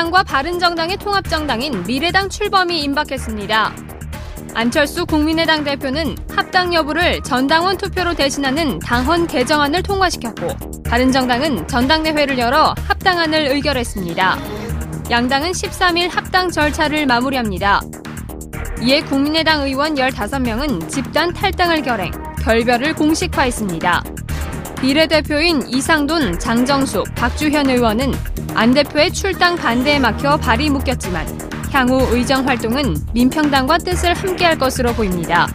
국민의당과 0.00 0.22
바른정당의 0.22 0.96
통합정당인 0.96 1.84
미래당 1.84 2.30
출범이 2.30 2.80
임박했습니다. 2.84 3.72
안철수 4.54 5.04
국민의당 5.04 5.62
대표는 5.62 6.16
합당 6.34 6.72
여부를 6.72 7.22
전당원 7.22 7.76
투표로 7.76 8.14
대신하는 8.14 8.78
당헌 8.78 9.26
개정안을 9.26 9.82
통과시켰고 9.82 10.82
바른정당은 10.84 11.68
전당대회를 11.68 12.38
열어 12.38 12.74
합당안을 12.86 13.48
의결했습니다. 13.52 14.38
양당은 15.10 15.52
13일 15.52 16.10
합당 16.10 16.50
절차를 16.50 17.04
마무리합니다. 17.06 17.82
이에 18.80 19.02
국민의당 19.02 19.62
의원 19.62 19.96
15명은 19.96 20.88
집단 20.88 21.32
탈당을 21.34 21.82
결행, 21.82 22.10
결별을 22.42 22.94
공식화했습니다. 22.94 24.02
비례대표인 24.80 25.68
이상돈, 25.68 26.38
장정숙, 26.38 27.14
박주현 27.14 27.68
의원은 27.68 28.12
안 28.54 28.72
대표의 28.72 29.12
출당 29.12 29.54
반대에 29.54 29.98
막혀 29.98 30.38
발이 30.38 30.70
묶였지만 30.70 31.26
향후 31.70 32.00
의정 32.16 32.48
활동은 32.48 32.96
민평당과 33.12 33.76
뜻을 33.78 34.14
함께할 34.14 34.56
것으로 34.56 34.94
보입니다. 34.94 35.46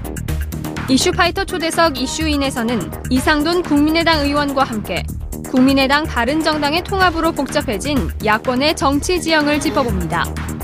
이슈파이터 0.88 1.46
초대석 1.46 2.00
이슈인에서는 2.00 2.92
이상돈 3.10 3.64
국민의당 3.64 4.22
의원과 4.22 4.64
함께 4.64 5.04
국민의당 5.50 6.04
바른정당의 6.04 6.84
통합으로 6.84 7.32
복잡해진 7.32 8.12
야권의 8.24 8.76
정치 8.76 9.20
지형을 9.20 9.60
짚어봅니다. 9.60 10.55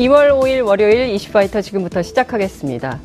2월 0.00 0.30
5일 0.30 0.66
월요일 0.66 1.10
이슈파이터 1.10 1.60
지금부터 1.60 2.00
시작하겠습니다. 2.00 2.98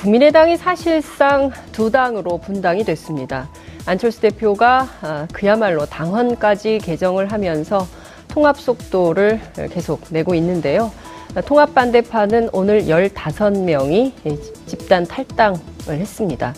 국민의당이 0.00 0.56
사실상 0.56 1.50
두 1.72 1.90
당으로 1.90 2.38
분당이 2.38 2.84
됐습니다. 2.84 3.48
안철수 3.86 4.20
대표가 4.20 4.86
아, 5.00 5.26
그야말로 5.32 5.84
당헌까지 5.86 6.78
개정을 6.78 7.32
하면서 7.32 7.84
통합 8.28 8.56
속도를 8.60 9.40
계속 9.72 10.00
내고 10.10 10.32
있는데요. 10.36 10.92
통합 11.44 11.74
반대파는 11.74 12.50
오늘 12.52 12.84
15명이 12.84 14.12
집단 14.66 15.04
탈당을 15.06 15.58
했습니다. 15.88 16.54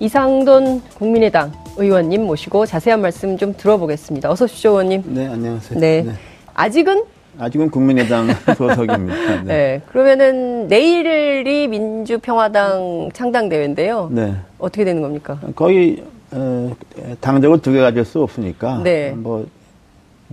이상돈 0.00 0.82
국민의당 0.98 1.50
의원님 1.78 2.26
모시고 2.26 2.66
자세한 2.66 3.00
말씀 3.00 3.38
좀 3.38 3.56
들어보겠습니다. 3.56 4.30
어서 4.30 4.44
오십시오, 4.44 4.72
의원님. 4.72 5.02
네, 5.06 5.26
안녕하세요. 5.28 5.80
네. 5.80 6.02
네. 6.02 6.12
아직은 6.52 7.13
아직은 7.38 7.70
국민의당 7.70 8.28
소속입니다. 8.56 9.42
네. 9.42 9.44
네. 9.44 9.80
그러면은 9.90 10.68
내일이 10.68 11.66
민주평화당 11.68 13.10
창당 13.12 13.48
대회인데요. 13.48 14.08
네. 14.12 14.34
어떻게 14.58 14.84
되는 14.84 15.02
겁니까? 15.02 15.38
거의 15.56 16.02
어, 16.30 16.72
당적을 17.20 17.58
두 17.60 17.72
개 17.72 17.80
가질 17.80 18.04
수 18.04 18.22
없으니까 18.22 18.80
네. 18.82 19.10
뭐 19.16 19.46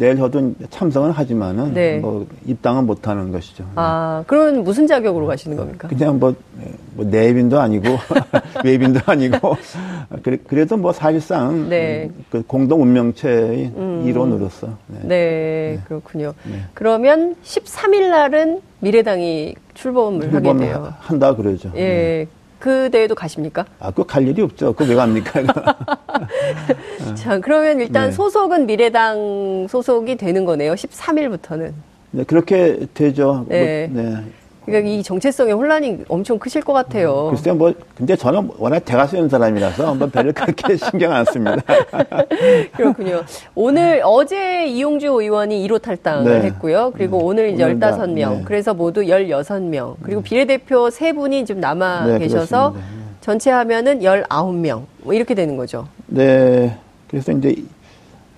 내일 0.01 0.17
저도 0.17 0.55
참석은 0.71 1.11
하지만은 1.11 1.75
네. 1.75 1.99
뭐 1.99 2.25
입당은 2.47 2.87
못 2.87 3.07
하는 3.07 3.31
것이죠. 3.31 3.63
아, 3.75 4.23
그러면 4.25 4.63
무슨 4.63 4.87
자격으로 4.87 5.27
가시는 5.27 5.55
겁니까? 5.55 5.87
그냥 5.89 6.17
뭐, 6.17 6.33
뭐 6.95 7.05
내빈도 7.05 7.59
아니고 7.59 7.85
외빈도 8.65 8.99
아니고 9.05 9.55
그래, 10.23 10.39
그래도 10.47 10.75
뭐 10.75 10.91
사실상 10.91 11.69
네. 11.69 12.09
그 12.31 12.41
공동 12.47 12.81
운명체의 12.81 13.73
음. 13.77 14.03
일원으로서. 14.03 14.69
네, 14.87 14.99
네, 15.01 15.07
네. 15.07 15.79
그렇군요. 15.87 16.33
네. 16.45 16.63
그러면 16.73 17.35
13일 17.43 18.09
날은 18.09 18.61
미래당이 18.79 19.53
출범을 19.75 20.33
하게 20.33 20.57
돼요. 20.57 20.95
한다 20.97 21.35
그러죠. 21.35 21.71
예. 21.75 22.27
네. 22.61 22.85
그 22.85 22.89
대회도 22.91 23.15
가십니까? 23.15 23.65
아, 23.79 23.91
그 23.91 24.03
갈 24.03 24.27
일이 24.27 24.41
없죠. 24.41 24.73
그왜 24.73 24.95
갑니까? 24.95 25.41
자, 27.15 27.39
그러면 27.39 27.79
일단 27.79 28.07
네. 28.07 28.11
소속은 28.11 28.65
미래당 28.67 29.67
소속이 29.69 30.15
되는 30.17 30.45
거네요. 30.45 30.73
13일부터는. 30.75 31.71
네, 32.11 32.23
그렇게 32.23 32.85
되죠. 32.93 33.45
네. 33.47 33.87
뭐, 33.91 34.01
네. 34.03 34.23
그러니까 34.65 34.89
이 34.89 35.01
정체성의 35.01 35.53
혼란이 35.53 35.99
엄청 36.07 36.37
크실 36.37 36.61
것 36.61 36.73
같아요. 36.73 37.29
글쎄요, 37.31 37.55
뭐, 37.55 37.73
근데 37.95 38.15
저는 38.15 38.51
워낙 38.57 38.79
대가 38.85 39.07
쓰는 39.07 39.27
사람이라서 39.27 39.87
한번 39.89 40.11
별로 40.11 40.31
그렇게 40.31 40.77
신경 40.77 41.11
안 41.11 41.25
씁니다. 41.25 41.57
그렇군요. 42.77 43.23
오늘, 43.55 44.01
어제 44.03 44.67
이용주 44.67 45.07
의원이 45.07 45.67
1호 45.67 45.81
탈당을 45.81 46.41
네. 46.41 46.45
했고요. 46.47 46.91
그리고 46.95 47.17
네. 47.17 47.23
오늘 47.23 47.49
이제 47.49 47.63
15명. 47.63 48.15
네. 48.15 48.41
그래서 48.45 48.73
모두 48.75 49.01
16명. 49.01 49.95
그리고 50.03 50.21
비례대표 50.21 50.89
3분이 50.89 51.47
지금 51.47 51.59
남아 51.59 52.05
네, 52.05 52.19
계셔서 52.19 52.71
그렇습니다. 52.71 53.01
전체 53.21 53.49
하면은 53.49 54.01
19명. 54.01 54.83
뭐 54.99 55.13
이렇게 55.15 55.33
되는 55.33 55.57
거죠. 55.57 55.87
네. 56.05 56.77
그래서 57.07 57.31
이제, 57.31 57.55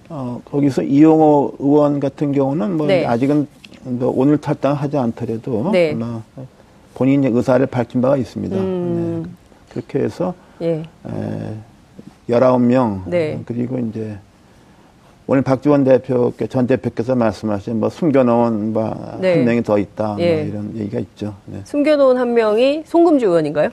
어, 0.08 0.40
거기서 0.46 0.84
이용호 0.84 1.56
의원 1.60 2.00
같은 2.00 2.32
경우는 2.32 2.78
뭐 2.78 2.88
네. 2.88 3.06
아직은 3.06 3.36
뭐 3.36 3.48
오늘 3.86 4.38
탈당하지 4.38 4.98
않더라도 4.98 5.72
네. 5.72 5.94
아마 5.94 6.22
본인의 6.96 7.32
의사를 7.32 7.66
밝힌 7.68 8.02
바가 8.02 8.18
있습니다. 8.18 8.56
음. 8.56 9.24
네. 9.26 9.32
그렇게 9.70 10.00
해서 10.00 10.34
예. 10.62 10.84
에, 11.08 11.56
19명 12.30 13.02
네. 13.08 13.42
그리고 13.46 13.80
이제 13.80 14.18
오늘 15.26 15.42
박지원 15.42 15.84
대표 15.84 16.34
전 16.50 16.68
대표께서 16.68 17.16
말씀하신 17.16 17.80
뭐 17.80 17.90
숨겨놓은 17.90 18.74
뭐한 18.74 19.22
네. 19.22 19.44
명이 19.44 19.64
더 19.64 19.78
있다 19.78 20.18
예. 20.20 20.36
뭐 20.36 20.46
이런 20.46 20.78
얘기가 20.78 21.00
있죠. 21.00 21.36
네. 21.46 21.62
숨겨놓은 21.64 22.18
한 22.18 22.34
명이 22.34 22.84
송금주 22.86 23.26
의원인가요? 23.28 23.70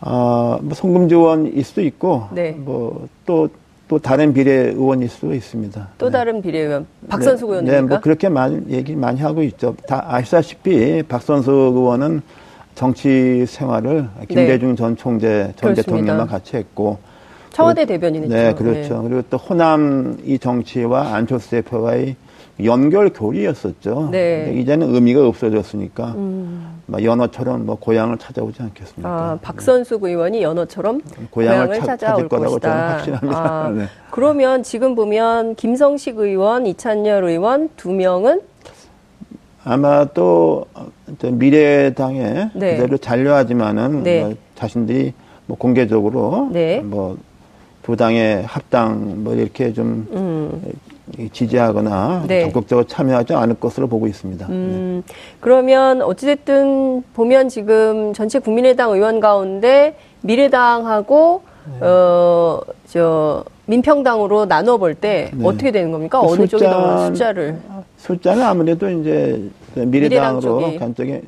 아, 0.00 0.58
뭐 0.60 0.74
송금주 0.74 1.14
의원일 1.14 1.62
수도 1.64 1.82
있고 1.82 2.24
네. 2.32 2.52
뭐또 2.52 3.48
또 3.88 3.98
다른 3.98 4.32
비례 4.32 4.52
의원일 4.52 5.08
수도 5.08 5.34
있습니다. 5.34 5.88
또 5.98 6.06
네. 6.06 6.12
다른 6.12 6.40
비례 6.40 6.60
의원 6.60 6.86
박선수 7.08 7.44
네. 7.46 7.50
의원입니까? 7.50 7.80
네, 7.80 7.88
뭐 7.88 8.00
그렇게 8.00 8.28
많이 8.28 8.60
얘기 8.70 8.96
많이 8.96 9.20
하고 9.20 9.42
있죠. 9.42 9.76
다 9.86 10.04
아시다시피 10.08 11.02
박선수 11.02 11.50
의원은 11.50 12.22
정치 12.74 13.44
생활을 13.46 14.08
김대중 14.28 14.70
네. 14.70 14.74
전 14.76 14.96
총재 14.96 15.52
전 15.56 15.74
그렇습니다. 15.74 15.82
대통령과 15.82 16.26
같이 16.26 16.56
했고 16.56 16.98
청와대 17.50 17.84
대변인이죠. 17.84 18.34
네, 18.34 18.54
그렇죠. 18.54 19.02
네. 19.02 19.08
그리고 19.08 19.22
또 19.28 19.36
호남 19.36 20.16
이 20.24 20.38
정치와 20.38 21.14
안철수 21.14 21.50
대표와의 21.50 22.16
연결 22.64 23.10
교리였었죠. 23.10 24.08
네. 24.12 24.52
이제는 24.54 24.94
의미가 24.94 25.26
없어졌으니까 25.26 26.14
음. 26.16 26.82
연어처럼 27.02 27.64
뭐 27.64 27.76
고향을 27.76 28.18
찾아오지 28.18 28.62
않겠습니까? 28.62 29.08
아, 29.08 29.38
박선숙 29.40 30.04
의원이 30.04 30.42
연어처럼 30.42 31.00
고향을, 31.30 31.68
고향을 31.68 31.80
차, 31.80 31.96
찾아올 31.96 32.28
거라고 32.28 32.58
저는 32.58 32.76
확신합니다. 32.76 33.38
아, 33.38 33.70
네. 33.74 33.84
그러면 34.10 34.62
지금 34.62 34.94
보면 34.94 35.54
김성식 35.54 36.18
의원, 36.18 36.66
이찬열 36.66 37.24
의원 37.24 37.70
두 37.76 37.90
명은 37.90 38.42
아마 39.64 40.04
또 40.06 40.66
미래당에 41.22 42.50
네. 42.54 42.76
그대로 42.76 42.98
잔류하지만은 42.98 44.02
네. 44.02 44.22
뭐 44.22 44.34
자신들이 44.56 45.14
뭐 45.46 45.56
공개적으로 45.56 46.50
네. 46.52 46.80
뭐두 46.80 47.96
당의 47.96 48.42
합당 48.44 49.24
뭐 49.24 49.34
이렇게 49.34 49.72
좀 49.72 50.06
음. 50.12 50.62
지지하거나 51.32 52.24
네. 52.28 52.44
적극적으로 52.44 52.86
참여하지 52.86 53.34
않을 53.34 53.56
것으로 53.56 53.88
보고 53.88 54.06
있습니다. 54.06 54.46
음, 54.48 55.02
네. 55.06 55.14
그러면 55.40 56.00
어찌됐든 56.02 57.02
보면 57.12 57.48
지금 57.48 58.12
전체 58.12 58.38
국민의당 58.38 58.92
의원 58.92 59.20
가운데 59.20 59.96
미래당하고 60.20 61.42
네. 61.80 61.86
어저 61.86 63.44
민평당으로 63.66 64.46
나눠 64.46 64.78
볼때 64.78 65.30
네. 65.34 65.46
어떻게 65.46 65.70
되는 65.70 65.92
겁니까? 65.92 66.20
그 66.20 66.26
어느 66.26 66.42
숫자, 66.42 66.58
쪽이 66.58 66.64
더 66.64 67.06
숫자를? 67.06 67.58
숫자는 67.98 68.42
아무래도 68.42 68.88
이제 68.88 69.42
미래당으로 69.74 70.56
미래당 70.56 70.78
간 70.78 70.94
쪽이 70.94 71.20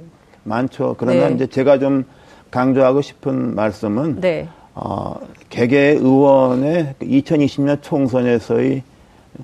많죠. 0.44 0.94
그러나 0.98 1.28
네. 1.28 1.34
이제 1.34 1.46
제가 1.46 1.78
좀 1.78 2.04
강조하고 2.50 3.02
싶은 3.02 3.54
말씀은 3.54 4.20
네. 4.20 4.48
어, 4.74 5.16
개개 5.50 5.90
의원의 5.90 6.94
2020년 7.00 7.80
총선에서의 7.82 8.82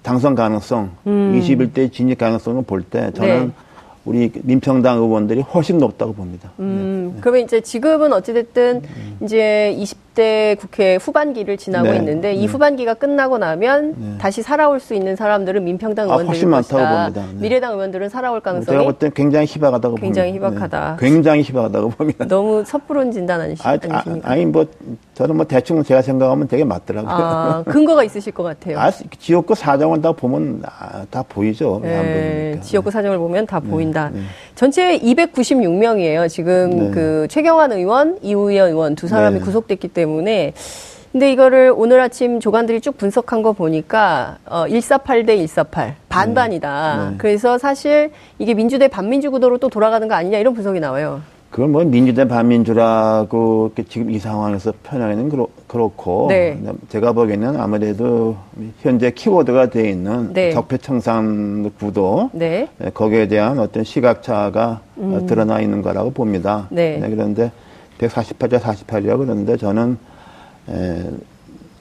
당선 0.02 0.34
가능성, 0.34 0.90
음. 1.06 1.40
21대 1.40 1.92
진입 1.92 2.18
가능성을 2.18 2.62
볼 2.62 2.82
때 2.82 3.10
저는 3.12 3.46
네. 3.46 3.52
우리 4.04 4.32
민평당 4.42 4.98
의원들이 4.98 5.42
훨씬 5.42 5.78
높다고 5.78 6.14
봅니다. 6.14 6.50
음, 6.58 7.12
네. 7.14 7.20
그러면 7.20 7.42
이제 7.42 7.60
지금은 7.60 8.12
어찌됐든 8.12 8.82
음. 8.84 9.18
이제 9.22 9.74
20 9.78 10.09
대 10.20 10.54
국회 10.60 10.96
후반기를 10.96 11.56
지나고 11.56 11.88
네. 11.92 11.96
있는데 11.96 12.34
이 12.34 12.40
네. 12.40 12.46
후반기가 12.46 12.92
끝나고 12.92 13.38
나면 13.38 13.94
네. 13.96 14.18
다시 14.18 14.42
살아올 14.42 14.78
수 14.78 14.92
있는 14.92 15.16
사람들은 15.16 15.64
민평당 15.64 16.08
의원들이 16.08 16.28
아, 16.28 16.30
훨씬 16.30 16.50
많다고 16.50 16.76
봅니다. 16.94 17.22
네. 17.32 17.40
미래당 17.40 17.72
의원들은 17.72 18.10
살아올 18.10 18.40
가능성이 18.40 18.74
제가 18.76 18.84
볼 18.84 18.98
땐 18.98 19.10
굉장히 19.14 19.46
희박하다고 19.46 19.94
굉장히 19.94 20.32
봅니다. 20.38 20.48
희박하다. 20.66 20.96
굉장히 21.00 21.40
희박하다고 21.42 21.88
봅니다. 21.88 22.26
너무 22.28 22.62
섣부른 22.66 23.12
진단 23.12 23.40
아니시, 23.40 23.62
아, 23.66 23.70
아 23.70 23.78
아니십니까? 23.80 24.30
아 24.30 24.36
니 24.36 24.44
뭐 24.44 24.66
저는 25.14 25.36
뭐 25.36 25.46
대충 25.46 25.82
제가 25.82 26.02
생각하면 26.02 26.48
되게 26.48 26.64
맞더라고요. 26.64 27.10
아, 27.10 27.62
근거가 27.66 28.04
있으실 28.04 28.32
것 28.34 28.42
같아요. 28.42 28.78
아, 28.78 28.90
지역구 28.90 29.54
사정을 29.54 30.02
다 30.02 30.12
보면 30.12 30.62
다 31.10 31.24
보이죠. 31.28 31.80
네, 31.82 32.58
지역구 32.62 32.90
사정을 32.90 33.16
보면 33.16 33.46
다 33.46 33.58
보인다. 33.60 34.10
네. 34.60 34.66
전체 34.66 34.98
296명이에요. 34.98 36.28
지금 36.28 36.70
네. 36.70 36.90
그 36.90 37.26
최경환 37.30 37.72
의원, 37.72 38.18
이우현 38.20 38.68
의원 38.68 38.94
두 38.94 39.08
사람이 39.08 39.38
네. 39.38 39.44
구속됐기 39.44 39.88
때문에 39.88 40.52
근데 41.12 41.32
이거를 41.32 41.72
오늘 41.74 41.98
아침 42.00 42.38
조간들이 42.38 42.82
쭉 42.82 42.96
분석한 42.98 43.42
거 43.42 43.52
보니까 43.52 44.36
어 44.44 44.66
148대 44.66 45.38
148 45.38 45.96
반반이다. 46.10 46.96
네. 46.96 47.10
네. 47.10 47.14
그래서 47.16 47.56
사실 47.56 48.10
이게 48.38 48.52
민주대 48.52 48.86
반민주 48.88 49.30
구도로 49.30 49.56
또 49.58 49.70
돌아가는 49.70 50.06
거 50.06 50.14
아니냐 50.14 50.38
이런 50.38 50.52
분석이 50.52 50.78
나와요. 50.78 51.22
그건 51.50 51.72
뭐 51.72 51.82
민주대 51.82 52.28
반민주라고 52.28 53.72
지금 53.88 54.10
이 54.10 54.20
상황에서 54.20 54.72
표현하기는 54.84 55.28
그렇, 55.30 55.48
그렇고 55.66 56.28
네. 56.28 56.56
제가 56.88 57.12
보기에는 57.12 57.60
아무래도 57.60 58.36
현재 58.80 59.10
키워드가 59.10 59.70
되어 59.70 59.84
있는 59.84 60.32
네. 60.32 60.52
적폐청산 60.52 61.72
구도 61.76 62.30
네. 62.32 62.68
네. 62.78 62.90
거기에 62.90 63.26
대한 63.26 63.58
어떤 63.58 63.82
시각차가 63.82 64.80
음. 64.98 65.26
드러나 65.26 65.60
있는 65.60 65.82
거라고 65.82 66.12
봅니다. 66.12 66.68
네. 66.70 66.98
네 66.98 67.10
그런데 67.10 67.50
148자 67.98 68.60
48이라고 68.60 69.18
그러는데 69.18 69.56
저는 69.56 69.98
에, 70.68 71.02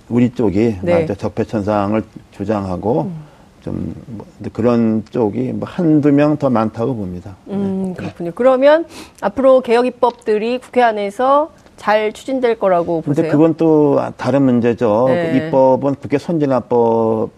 우리 0.10 0.32
쪽이 0.32 0.78
네. 0.82 1.06
적폐천상을 1.06 2.02
주장하고 2.32 3.02
음. 3.02 3.29
좀 3.62 3.94
뭐, 4.08 4.26
그런 4.54 5.04
쪽이 5.10 5.54
뭐 5.54 5.68
한두 5.68 6.12
명 6.12 6.38
더 6.38 6.50
많다고 6.50 6.96
봅니다. 6.96 7.36
음, 7.48 7.90
네. 7.90 7.94
그렇군요. 7.96 8.32
그러면 8.36 8.86
앞으로 9.22 9.62
개혁 9.62 9.86
입법들이 9.86 10.60
국회 10.60 10.82
안에서 10.82 11.52
잘 11.76 12.14
추진될 12.14 12.60
거라고 12.60 13.02
보세요? 13.02 13.16
근데 13.24 13.30
그건 13.30 13.56
또 13.56 14.00
다른 14.18 14.44
문제죠. 14.44 15.06
네. 15.08 15.32
그 15.32 15.38
입법은 15.38 15.96
국회 15.96 16.18
선진화법 16.18 17.32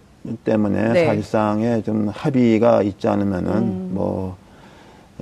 때문에 0.43 0.93
네. 0.93 1.05
사실상에 1.05 1.81
좀 1.83 2.09
합의가 2.13 2.83
있지 2.83 3.07
않으면은 3.07 3.51
음. 3.53 3.89
뭐 3.93 4.35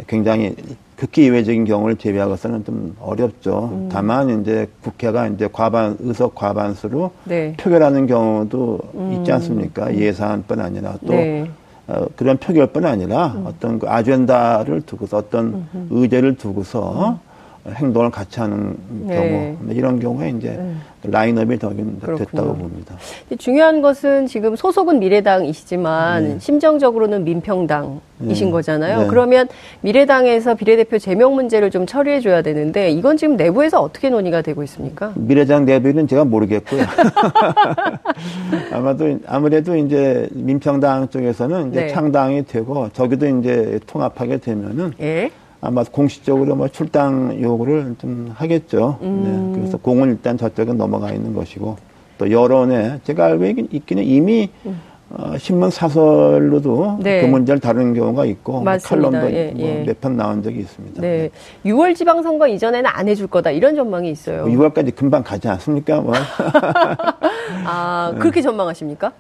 굉장히 0.07 0.55
극히 0.99 1.23
예외적인 1.23 1.63
경우를 1.63 1.95
제외하고서는 1.95 2.65
좀 2.65 2.93
어렵죠. 2.99 3.69
음. 3.71 3.89
다만 3.89 4.41
이제 4.41 4.67
국회가 4.81 5.27
이제 5.27 5.47
과반 5.51 5.95
의석 6.01 6.35
과반수로 6.35 7.11
네. 7.23 7.55
표결하는 7.57 8.05
경우도 8.05 8.79
음. 8.95 9.13
있지 9.13 9.31
않습니까? 9.31 9.87
음. 9.87 9.95
예산뿐 9.95 10.59
아니라 10.59 10.95
또 11.07 11.13
네. 11.13 11.49
어, 11.87 12.05
그런 12.17 12.35
표결뿐 12.35 12.85
아니라 12.85 13.27
음. 13.27 13.45
어떤 13.47 13.79
그 13.79 13.87
아젠다를 13.87 14.81
두고서 14.81 15.17
어떤 15.17 15.65
의제를 15.89 16.35
두고서 16.35 17.11
음. 17.11 17.28
행동을 17.67 18.09
같이 18.09 18.39
하는 18.39 18.75
네. 19.05 19.15
경우 19.15 19.57
뭐 19.59 19.73
이런 19.73 19.99
경우에 19.99 20.29
이제 20.29 20.49
네. 20.49 20.73
라인업이 21.03 21.59
더 21.59 21.69
됐다고 21.73 22.55
봅니다. 22.55 22.95
중요한 23.37 23.81
것은 23.81 24.27
지금 24.27 24.55
소속은 24.55 24.99
미래당이시지만 24.99 26.23
네. 26.23 26.39
심정적으로는 26.39 27.23
민평당이신 27.23 28.47
네. 28.47 28.51
거잖아요. 28.51 29.01
네. 29.01 29.07
그러면 29.07 29.47
미래당에서 29.81 30.55
비례대표 30.55 30.99
제명 30.99 31.35
문제를 31.35 31.69
좀 31.69 31.85
처리해 31.85 32.21
줘야 32.21 32.41
되는데 32.41 32.91
이건 32.91 33.17
지금 33.17 33.35
내부에서 33.35 33.81
어떻게 33.81 34.09
논의가 34.09 34.41
되고 34.41 34.63
있습니까? 34.63 35.13
미래당 35.15 35.65
내부는 35.65 36.07
제가 36.07 36.25
모르겠고요. 36.25 36.83
아마도 38.71 39.19
아무래도 39.27 39.75
이제 39.75 40.27
민평당 40.31 41.09
쪽에서는 41.09 41.71
이제 41.71 41.81
네. 41.81 41.87
창당이 41.89 42.45
되고 42.45 42.89
저기도 42.93 43.27
이제 43.27 43.79
통합하게 43.85 44.37
되면은. 44.37 44.93
예? 45.01 45.29
아마 45.61 45.83
공식적으로 45.83 46.55
뭐 46.55 46.67
출당 46.69 47.37
요구를 47.41 47.95
좀 47.99 48.31
하겠죠. 48.33 48.97
음. 49.01 49.51
네. 49.53 49.59
그래서 49.59 49.77
공은 49.77 50.09
일단 50.11 50.37
저쪽에 50.37 50.73
넘어가 50.73 51.11
있는 51.11 51.33
것이고 51.33 51.77
또 52.17 52.31
여론에 52.31 52.99
제가 53.03 53.25
알고 53.25 53.45
있기는 53.71 54.03
이미 54.03 54.49
음. 54.65 54.79
어, 55.11 55.37
신문 55.37 55.71
사설로도 55.71 56.99
네. 57.01 57.21
그 57.21 57.25
문제를 57.25 57.59
다루는 57.59 57.95
경우가 57.95 58.25
있고 58.25 58.61
뭐 58.61 58.77
칼럼도 58.77 59.31
예, 59.31 59.51
뭐 59.55 59.65
예. 59.65 59.83
몇편 59.83 60.15
나온 60.15 60.43
적이 60.43 60.59
있습니다. 60.59 61.01
네. 61.01 61.29
네. 61.63 61.71
6월 61.71 61.95
지방선거 61.95 62.47
이전에는 62.47 62.89
안 62.93 63.07
해줄 63.07 63.27
거다 63.27 63.49
이런 63.49 63.75
전망이 63.75 64.11
있어요. 64.11 64.45
뭐 64.45 64.55
6월까지 64.55 64.95
금방 64.95 65.23
가지 65.23 65.47
않습니까? 65.47 65.99
뭐. 65.99 66.13
아 67.65 68.13
그렇게 68.19 68.41
전망하십니까? 68.41 69.11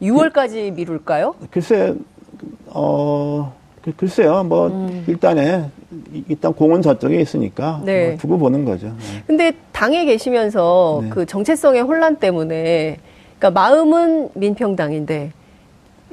6월까지 0.00 0.72
미룰까요? 0.72 1.34
글쎄 1.50 1.94
어. 2.68 3.52
그, 3.86 3.92
글쎄요, 3.94 4.42
뭐, 4.42 4.66
음. 4.66 5.04
일단에, 5.06 5.64
일단 6.28 6.52
공은 6.52 6.82
저쪽에 6.82 7.20
있으니까, 7.20 7.80
네. 7.84 8.08
뭐 8.08 8.16
두고 8.18 8.36
보는 8.36 8.64
거죠. 8.64 8.88
네. 8.88 9.22
근데 9.28 9.52
당에 9.70 10.04
계시면서 10.04 11.02
네. 11.04 11.10
그 11.10 11.24
정체성의 11.24 11.82
혼란 11.82 12.16
때문에, 12.16 12.98
그러니까 13.38 13.60
마음은 13.60 14.30
민평당인데, 14.34 15.30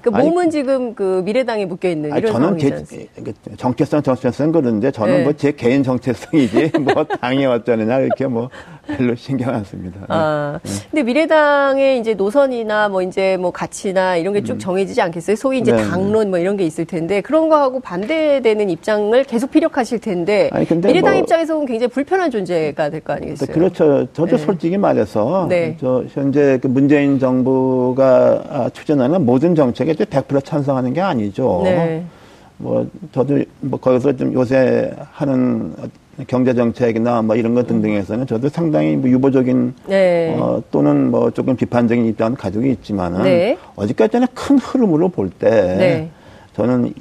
그 0.04 0.10
몸은 0.10 0.44
아니, 0.44 0.52
지금 0.52 0.94
그 0.94 1.24
미래당에 1.26 1.66
묶여 1.66 1.90
있는 1.90 2.16
이런 2.18 2.34
저는 2.34 2.58
제, 2.58 3.08
그 3.24 3.34
정체성 3.56 4.04
정체성 4.04 4.52
그러는데 4.52 4.92
저는 4.92 5.20
네. 5.20 5.24
뭐제 5.24 5.54
개인 5.54 5.82
정체성이지 5.82 6.74
뭐 6.82 7.06
당이 7.06 7.46
어쩌느냐 7.46 8.00
이렇게 8.00 8.28
뭐 8.28 8.50
별로 8.88 9.16
신경 9.16 9.54
안 9.54 9.64
씁니다. 9.64 10.02
아, 10.10 10.60
네. 10.62 10.72
근데 10.92 11.04
미래당의 11.04 12.00
이제 12.00 12.14
노선이나 12.14 12.90
뭐 12.90 13.02
이제 13.02 13.38
뭐 13.38 13.52
가치나 13.52 14.18
이런 14.18 14.34
게쭉 14.34 14.58
음. 14.58 14.60
정해지지 14.60 15.02
않겠어요? 15.02 15.36
소위 15.36 15.60
이제 15.60 15.72
네. 15.72 15.84
당론 15.90 16.30
뭐 16.30 16.40
이런 16.40 16.58
게 16.58 16.66
있을 16.66 16.86
텐데 16.86 17.22
그런 17.22 17.48
거하고 17.50 17.80
반대되는 17.80 18.70
입장을 18.70 19.24
계속 19.24 19.52
피력하실 19.52 20.00
텐데 20.00 20.50
아니, 20.52 20.66
미래당 20.70 21.14
뭐, 21.14 21.22
입장에서 21.22 21.54
는 21.58 21.66
굉장히 21.66 21.90
불편한 21.92 22.30
존재가 22.30 22.90
될 22.90 23.02
거 23.02 23.14
아니겠어요? 23.14 23.54
그렇죠. 23.54 24.08
저도 24.14 24.38
네. 24.38 24.44
솔직히 24.44 24.78
말해서 24.78 25.48
네. 25.50 25.78
저 25.80 26.04
현재 26.10 26.58
그 26.62 26.68
문재인 26.68 27.20
정부가 27.20 28.70
추진하는 28.74 29.26
모든 29.26 29.56
정책에 29.56 29.94
100% 29.94 30.44
찬성하는 30.44 30.94
게 30.94 31.02
아니죠. 31.02 31.62
네. 31.64 32.04
뭐 32.58 32.88
저도 33.12 33.40
뭐 33.62 33.80
거기서 33.80 34.14
좀 34.16 34.34
요새 34.34 34.92
하는 35.12 35.74
경제 36.28 36.54
정책이나 36.54 37.22
뭐 37.22 37.36
이런 37.36 37.56
것 37.56 37.66
등등에서는 37.68 38.28
저도 38.28 38.50
상당히 38.50 38.96
뭐 38.96 39.10
유보적인 39.10 39.74
네. 39.88 40.36
어, 40.40 40.62
또는 40.72 41.10
뭐 41.10 41.32
조금 41.32 41.56
비판적인 41.56 42.06
입장을 42.06 42.38
가지고 42.38 42.66
있지만은 42.66 43.24
네. 43.24 43.58
어제까지는 43.76 44.28
큰 44.34 44.60
흐름으로 44.60 45.10
볼때 45.10 45.50
네. 45.50 46.10
저는 46.56 46.94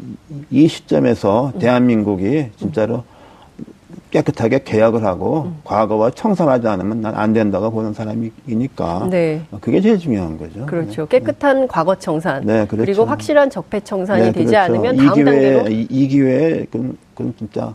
이 0.50 0.66
시점에서 0.66 1.52
대한민국이 1.58 2.46
진짜로 2.56 3.04
깨끗하게 4.10 4.62
개혁을 4.64 5.04
하고 5.04 5.42
음. 5.46 5.56
과거와 5.64 6.10
청산하지 6.10 6.68
않으면 6.68 7.00
난 7.00 7.14
안 7.14 7.32
된다고 7.32 7.70
보는 7.70 7.92
사람이니까 7.94 9.08
네. 9.10 9.42
그게 9.60 9.80
제일 9.80 9.98
중요한 9.98 10.38
거죠. 10.38 10.66
그렇죠. 10.66 11.06
네. 11.06 11.18
깨끗한 11.18 11.66
과거 11.68 11.94
청산 11.94 12.44
네, 12.44 12.66
그렇죠. 12.66 12.84
그리고 12.84 13.04
확실한 13.04 13.48
적폐 13.50 13.80
청산이 13.80 14.22
네, 14.22 14.32
되지 14.32 14.52
그렇죠. 14.52 14.58
않으면 14.58 14.96
다음 14.96 15.14
기회에, 15.14 15.52
단계로 15.52 15.68
이, 15.70 15.86
이 15.88 16.08
기회에 16.08 16.66
그, 16.70 16.96
그 17.14 17.32
진짜 17.38 17.74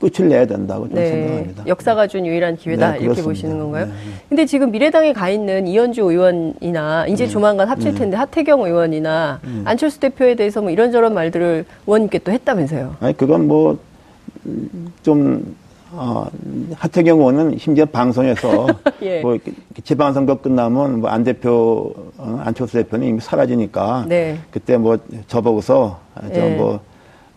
끝을 0.00 0.28
내야 0.28 0.46
된다고 0.46 0.88
저는 0.88 1.02
네. 1.02 1.10
생각합니다. 1.10 1.64
역사가 1.66 2.06
준 2.06 2.26
유일한 2.26 2.56
기회다 2.56 2.92
네, 2.92 2.98
이렇게 3.00 3.22
보시는 3.22 3.58
건가요? 3.58 3.86
네. 3.86 3.92
근데 4.28 4.46
지금 4.46 4.70
미래당에 4.70 5.12
가 5.12 5.28
있는 5.30 5.66
이현주 5.66 6.02
의원이나 6.02 7.06
이제 7.06 7.24
네. 7.24 7.30
조만간 7.30 7.68
합칠 7.68 7.92
네. 7.92 7.98
텐데 7.98 8.16
하태경 8.16 8.62
의원이나 8.62 9.40
네. 9.42 9.62
안철수 9.64 10.00
대표에 10.00 10.34
대해서 10.34 10.60
뭐 10.62 10.70
이런저런 10.70 11.14
말들을 11.14 11.64
의원님께 11.86 12.18
또 12.20 12.32
했다면서요? 12.32 12.96
아니 13.00 13.16
그건 13.16 13.46
뭐좀 13.46 15.56
어, 15.96 16.26
하태경 16.74 17.18
의원은 17.20 17.58
심지어 17.58 17.84
방송에서 17.86 18.66
예. 19.02 19.20
뭐 19.20 19.38
지방선거 19.84 20.40
끝나면 20.40 21.00
뭐 21.00 21.08
안 21.10 21.22
대표 21.22 21.94
어, 22.18 22.40
안철수 22.44 22.78
대표는 22.78 23.06
이미 23.06 23.20
사라지니까 23.20 24.06
그때 24.50 24.76
뭐 24.76 24.98
저보고서 25.28 26.00
저뭐 26.34 26.80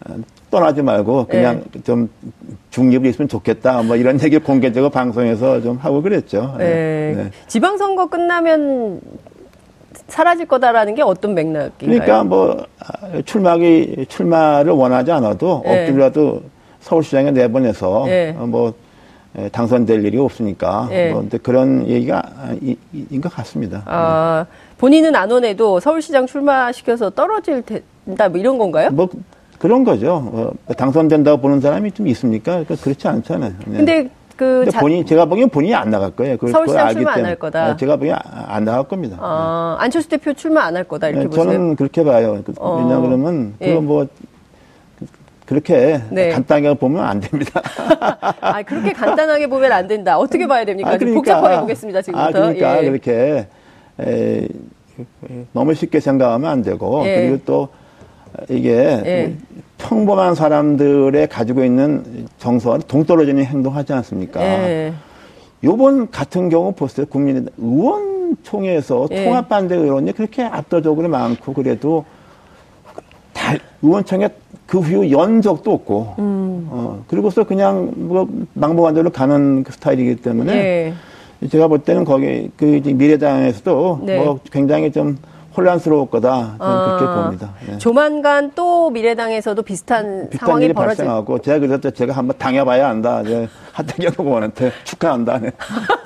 예. 0.09 0.13
어, 0.47 0.49
떠나지 0.49 0.81
말고 0.81 1.27
그냥 1.27 1.63
네. 1.71 1.81
좀 1.83 2.09
중립이 2.71 3.09
있으면 3.09 3.27
좋겠다. 3.27 3.81
뭐 3.83 3.95
이런 3.95 4.21
얘기 4.21 4.37
공개적으로 4.37 4.89
방송에서 4.89 5.61
좀 5.61 5.77
하고 5.77 6.01
그랬죠. 6.01 6.55
네. 6.57 7.13
네. 7.15 7.31
지방선거 7.47 8.07
끝나면 8.07 9.01
사라질 10.07 10.45
거다라는 10.47 10.95
게 10.95 11.01
어떤 11.01 11.33
맥락인가요? 11.33 11.71
그러니까 11.79 12.23
뭐 12.23 12.65
아, 12.79 13.21
출마기 13.25 14.05
출마를 14.07 14.71
원하지 14.71 15.11
않아도 15.11 15.61
네. 15.65 15.81
억지로라도 15.83 16.41
서울시장에 16.81 17.31
내보내서 17.31 18.03
네. 18.05 18.31
뭐 18.33 18.73
당선될 19.51 20.03
일이 20.05 20.17
없으니까 20.17 20.87
네. 20.89 21.11
뭐 21.11 21.27
그런 21.43 21.85
얘기가 21.87 22.23
인 22.61 23.21
것 23.21 23.31
같습니다. 23.35 23.83
아, 23.85 24.45
본인은 24.77 25.15
안 25.15 25.29
원해도 25.29 25.79
서울시장 25.79 26.25
출마시켜서 26.25 27.09
떨어질 27.09 27.61
텐다 27.63 28.29
뭐 28.29 28.39
이런 28.39 28.57
건가요? 28.57 28.89
뭐 28.91 29.09
그런 29.57 29.83
거죠. 29.83 30.53
어, 30.67 30.73
당선된다고 30.73 31.41
보는 31.41 31.61
사람이 31.61 31.91
좀 31.91 32.07
있습니까? 32.07 32.51
그러니까 32.63 32.75
그렇지 32.75 33.07
않잖아요. 33.07 33.53
네. 33.65 33.77
근데 33.77 34.09
그 34.35 34.63
근데 34.65 34.77
본인 34.79 35.03
제가 35.05 35.25
보기엔 35.25 35.49
본인이 35.49 35.73
안 35.73 35.89
나갈 35.89 36.11
거예요. 36.11 36.35
그걸, 36.37 36.51
서울시장 36.51 36.89
출마 36.93 37.13
안 37.13 37.25
할 37.25 37.35
거다. 37.37 37.67
네, 37.71 37.77
제가 37.77 37.95
보기엔 37.97 38.15
안 38.23 38.65
나갈 38.65 38.83
겁니다. 38.83 39.17
아, 39.19 39.77
네. 39.79 39.85
안철수 39.85 40.09
대표 40.09 40.33
출마 40.33 40.63
안 40.63 40.75
할 40.75 40.83
거다 40.83 41.07
이렇게 41.09 41.23
네, 41.23 41.29
보세요. 41.29 41.43
저는 41.45 41.75
그렇게 41.75 42.03
봐요. 42.03 42.41
그, 42.45 42.53
어. 42.59 42.77
왜냐 42.77 42.99
그러면 43.01 43.55
예. 43.61 43.69
그거 43.69 43.81
뭐 43.81 44.07
그렇게 45.47 46.01
네. 46.11 46.29
간단하게 46.29 46.75
보면 46.77 47.03
안 47.03 47.19
됩니다. 47.19 47.61
아, 48.41 48.61
그렇게 48.61 48.91
간단하게 48.93 49.47
보면 49.47 49.71
안 49.71 49.87
된다. 49.87 50.19
어떻게 50.19 50.45
봐야 50.45 50.65
됩니까? 50.65 50.91
아, 50.91 50.97
그러니까, 50.97 51.19
복잡하게 51.19 51.59
보겠습니다, 51.61 52.01
지금부터. 52.03 52.27
아, 52.27 52.31
그러니까 52.31 52.83
예. 52.83 52.89
그렇게 52.89 53.47
에, 54.01 54.47
너무 55.53 55.73
쉽게 55.73 55.99
생각하면 55.99 56.51
안 56.51 56.61
되고 56.61 57.01
예. 57.05 57.21
그리고 57.21 57.39
또 57.45 57.69
이게 58.49 58.71
예. 59.05 59.35
평범한 59.77 60.35
사람들의 60.35 61.27
가지고 61.27 61.63
있는 61.63 62.27
정서와 62.37 62.79
동떨어지는 62.79 63.43
행동하지 63.43 63.93
않습니까? 63.93 64.41
예. 64.41 64.93
요번 65.63 66.09
같은 66.11 66.49
경우 66.49 66.71
보세요. 66.71 67.05
국민의 67.07 67.45
의원총회에서 67.57 69.07
예. 69.11 69.25
통합반대 69.25 69.75
의원이 69.75 70.13
그렇게 70.13 70.43
압도적으로 70.43 71.07
많고 71.09 71.53
그래도 71.53 72.05
다 73.33 73.55
의원총회 73.81 74.29
그 74.65 74.79
후에 74.79 75.11
연적도 75.11 75.71
없고, 75.71 76.15
음. 76.19 76.67
어, 76.69 77.03
그리고서 77.07 77.45
그냥 77.45 77.91
뭐 77.95 78.27
망보한 78.53 78.93
대로 78.93 79.09
가는 79.09 79.63
그 79.63 79.71
스타일이기 79.71 80.17
때문에 80.17 80.53
예. 80.53 81.47
제가 81.47 81.67
볼 81.67 81.79
때는 81.79 82.03
거기 82.03 82.51
그 82.57 82.65
미래당에서도 82.65 84.01
네. 84.03 84.17
뭐 84.17 84.39
굉장히 84.51 84.91
좀 84.91 85.17
혼란스러울 85.57 86.09
거다 86.09 86.29
저는 86.29 86.55
아, 86.59 86.97
그렇게 86.97 87.19
봅니다. 87.19 87.53
네. 87.65 87.77
조만간 87.79 88.51
또 88.53 88.91
미래당에서도 88.91 89.59
비슷한, 89.63 90.29
비슷한 90.29 90.47
상황이 90.47 90.71
벌어질... 90.71 91.05
발생하고 91.05 91.39
제가 91.39 91.59
그래서 91.59 91.89
제가 91.89 92.13
한번 92.13 92.37
당해봐야 92.37 92.87
한다. 92.87 93.21
이제 93.21 93.49
하태경 93.73 94.25
의원한테 94.25 94.71
축하한다. 94.85 95.39
네. 95.39 95.51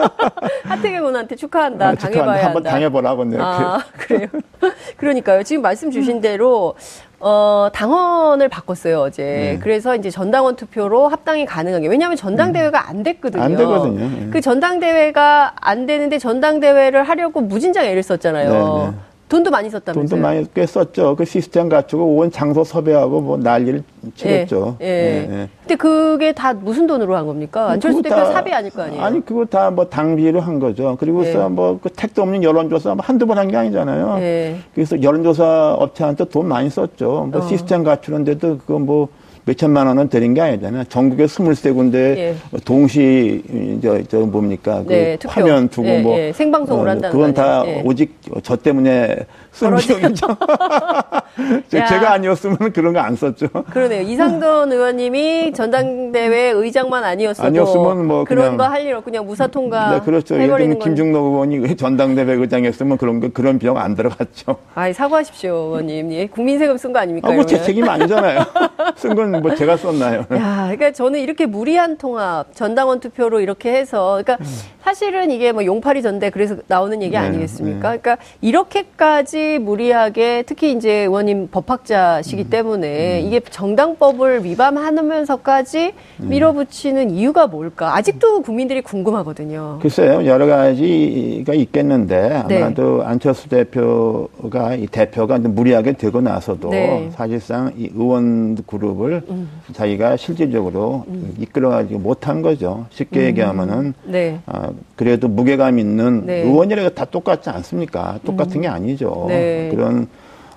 하태경 0.63 0.99
의원한테 1.01 1.35
축하한다. 1.35 1.87
아, 1.89 1.95
당해봐야 1.95 2.45
한번 2.45 2.63
당해보라고. 2.63 3.25
네. 3.25 3.37
아, 3.41 3.79
그래요. 3.97 4.27
그러니까요. 4.95 5.43
지금 5.43 5.61
말씀 5.61 5.91
주신 5.91 6.21
대로 6.21 6.75
어, 7.19 7.67
당원을 7.73 8.47
바꿨어요, 8.47 8.99
어제. 9.01 9.23
네. 9.23 9.59
그래서 9.61 9.95
이제 9.95 10.09
전당원 10.09 10.55
투표로 10.55 11.09
합당이 11.09 11.45
가능하게. 11.45 11.87
왜냐하면 11.87 12.15
전당대회가 12.15 12.89
안 12.89 13.03
됐거든요. 13.03 13.43
안 13.43 13.55
되거든요. 13.57 14.09
네. 14.09 14.29
그 14.31 14.41
전당대회가 14.41 15.53
안 15.55 15.85
되는데 15.85 16.17
전당대회를 16.17 17.03
하려고 17.03 17.41
무진장 17.41 17.85
애를 17.85 18.01
썼잖아요. 18.01 18.49
네, 18.49 18.91
네. 18.91 18.97
돈도 19.31 19.49
많이 19.49 19.69
썼다면서요? 19.69 20.09
돈도 20.09 20.21
많이 20.21 20.45
꽤 20.53 20.65
썼죠. 20.65 21.15
그 21.15 21.23
시스템 21.23 21.69
갖추고 21.69 22.17
온 22.17 22.29
장소 22.31 22.65
섭외하고 22.65 23.21
뭐 23.21 23.37
난리를 23.37 23.81
치렀죠. 24.13 24.75
예. 24.81 24.85
예. 24.85 25.27
예. 25.31 25.49
근데 25.61 25.75
그게 25.75 26.33
다 26.33 26.53
무슨 26.53 26.85
돈으로 26.85 27.15
한 27.15 27.25
겁니까? 27.25 27.61
뭐 27.61 27.69
안철수 27.71 28.01
대표 28.01 28.25
사비 28.25 28.51
아닐 28.51 28.69
거 28.71 28.81
아니에요? 28.81 29.01
아니 29.01 29.25
그거 29.25 29.45
다 29.45 29.71
뭐 29.71 29.85
당비로 29.85 30.41
한 30.41 30.59
거죠. 30.59 30.97
그리고서 30.99 31.45
예. 31.45 31.47
뭐그 31.47 31.91
택도 31.95 32.21
없는 32.23 32.43
여론조사 32.43 32.93
뭐 32.95 33.05
한두 33.05 33.25
번 33.25 33.37
한 33.37 33.47
게 33.47 33.55
아니잖아요. 33.55 34.17
예. 34.19 34.57
그래서 34.75 35.01
여론조사 35.01 35.75
업체한테 35.79 36.25
돈 36.25 36.47
많이 36.49 36.69
썼죠. 36.69 37.29
뭐 37.31 37.41
어. 37.41 37.47
시스템 37.47 37.83
갖추는데도 37.85 38.57
그거 38.57 38.79
뭐 38.79 39.07
몇천만 39.45 39.87
원은 39.87 40.09
드린 40.09 40.33
게 40.33 40.41
아니잖아요. 40.41 40.83
전국에 40.85 41.27
스물세 41.27 41.71
군데 41.71 42.35
예. 42.53 42.59
동시 42.63 43.43
저, 43.81 44.01
저 44.03 44.19
뭡니까 44.19 44.83
그 44.83 44.93
네, 44.93 45.17
화면 45.25 45.67
두고 45.67 45.87
예, 45.87 46.01
뭐 46.01 46.19
예. 46.19 46.31
생방송을 46.31 46.87
어, 46.87 46.91
한다는 46.91 47.11
그건 47.11 47.33
다 47.33 47.63
예. 47.65 47.81
오직 47.83 48.15
저 48.43 48.55
때문에 48.55 49.17
쓴 49.51 49.75
비용이죠. 49.75 50.27
제가 51.69 52.13
아니었으면 52.13 52.57
그런 52.73 52.93
거 52.93 52.99
안 53.01 53.15
썼죠. 53.15 53.47
그러네요. 53.71 54.01
이상돈 54.03 54.71
의원님이 54.71 55.53
전당대회 55.53 56.51
의장만 56.51 57.03
아니었어도 57.03 57.47
아니었으면 57.47 58.05
뭐 58.07 58.23
그런 58.23 58.57
거 58.57 58.63
할 58.63 58.81
일 58.85 58.93
없고 58.95 59.05
그냥 59.05 59.25
무사 59.25 59.47
통과. 59.47 59.91
네, 59.91 59.99
그렇죠. 60.01 60.39
예를 60.41 60.79
김중록 60.79 61.23
의원이 61.33 61.75
전당대회 61.75 62.33
의장이었으면 62.33 62.97
그런 62.97 63.19
거 63.19 63.29
그런 63.29 63.59
비용 63.59 63.77
안 63.77 63.95
들어갔죠. 63.95 64.57
아, 64.75 64.91
사과하십시오, 64.93 65.53
의원님. 65.53 66.11
예, 66.13 66.27
국민 66.27 66.57
세금 66.59 66.77
쓴 66.77 66.93
거 66.93 66.99
아닙니까? 66.99 67.27
아, 67.29 67.31
뭐제 67.33 67.61
책임 67.63 67.87
아니잖아요. 67.89 68.39
쓴 68.95 69.15
건 69.15 69.31
뭐 69.41 69.53
제가 69.55 69.77
썼나요? 69.77 70.19
야, 70.33 70.63
그러니까 70.71 70.91
저는 70.91 71.19
이렇게 71.19 71.45
무리한 71.45 71.97
통합, 71.97 72.53
전당원 72.55 72.99
투표로 72.99 73.39
이렇게 73.41 73.73
해서, 73.73 74.21
그러니까 74.23 74.37
음. 74.43 74.45
사실은 74.83 75.29
이게 75.31 75.51
뭐 75.51 75.63
용팔이 75.65 76.01
전대 76.01 76.29
그래서 76.29 76.55
나오는 76.67 77.01
얘기 77.01 77.11
네, 77.11 77.17
아니겠습니까? 77.17 77.91
네. 77.91 77.99
그러니까 77.99 78.17
이렇게까지 78.41 79.40
무리하게 79.59 80.43
특히 80.45 80.71
이제 80.71 80.91
의원님 81.01 81.49
법학자시기 81.51 82.43
음. 82.43 82.49
때문에 82.49 83.21
음. 83.21 83.27
이게 83.27 83.39
정당법을 83.39 84.43
위반하면서까지 84.43 85.93
음. 86.21 86.29
밀어붙이는 86.29 87.11
이유가 87.11 87.47
뭘까? 87.47 87.95
아직도 87.95 88.41
국민들이 88.41 88.81
궁금하거든요. 88.81 89.79
글쎄요, 89.81 90.25
여러 90.25 90.45
가지가 90.45 91.53
있겠는데 91.53 92.43
네. 92.47 92.61
아마도 92.61 92.99
네. 92.99 93.05
안철수 93.05 93.49
대표가 93.49 94.75
이 94.75 94.87
대표가 94.87 95.37
무리하게 95.37 95.93
되고 95.93 96.21
나서도 96.21 96.69
네. 96.69 97.09
사실상 97.13 97.73
이 97.77 97.89
의원 97.93 98.55
그룹을 98.65 99.23
음. 99.29 99.49
자기가 99.73 100.17
실질적으로 100.17 101.05
음. 101.07 101.33
이끌어가지 101.39 101.95
못한 101.95 102.41
거죠. 102.41 102.85
쉽게 102.89 103.19
음. 103.21 103.25
얘기하면은 103.25 103.93
네. 104.03 104.39
아, 104.45 104.69
그래도 104.95 105.27
무게감 105.27 105.79
있는 105.79 106.25
네. 106.25 106.41
의원이라고 106.41 106.89
다 106.89 107.05
똑같지 107.05 107.49
않습니까? 107.49 108.19
똑같은 108.25 108.57
음. 108.57 108.61
게 108.61 108.67
아니죠. 108.67 109.27
네. 109.31 109.69
그런 109.73 110.07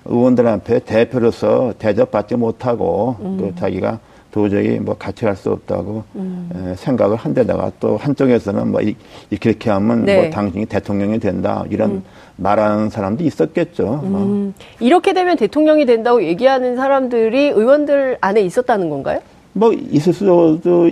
의원들한테 0.05 0.79
대표로서 0.79 1.73
대접받지 1.79 2.35
못하고 2.35 3.15
음. 3.21 3.37
또 3.39 3.55
자기가 3.55 3.99
도저히 4.31 4.79
뭐 4.79 4.95
같이 4.95 5.23
갈수 5.23 5.49
없다고 5.49 6.03
음. 6.15 6.49
에, 6.53 6.75
생각을 6.75 7.15
한 7.15 7.33
데다가 7.33 7.71
또 7.79 7.95
한쪽에서는 7.95 8.69
뭐 8.69 8.81
이, 8.81 8.93
이렇게 9.29 9.69
하면 9.69 9.99
뭐 9.99 10.05
네. 10.05 10.21
뭐 10.21 10.29
당신이 10.29 10.65
대통령이 10.65 11.19
된다 11.19 11.63
이런 11.69 11.91
음. 11.91 12.03
말하는 12.35 12.89
사람도 12.89 13.23
있었겠죠. 13.23 14.01
음. 14.03 14.53
어. 14.53 14.63
이렇게 14.81 15.13
되면 15.13 15.37
대통령이 15.37 15.85
된다고 15.85 16.21
얘기하는 16.21 16.75
사람들이 16.75 17.47
의원들 17.47 18.17
안에 18.19 18.41
있었다는 18.41 18.89
건가요? 18.89 19.21
뭐 19.53 19.71
있을 19.71 20.11
수도 20.11 20.91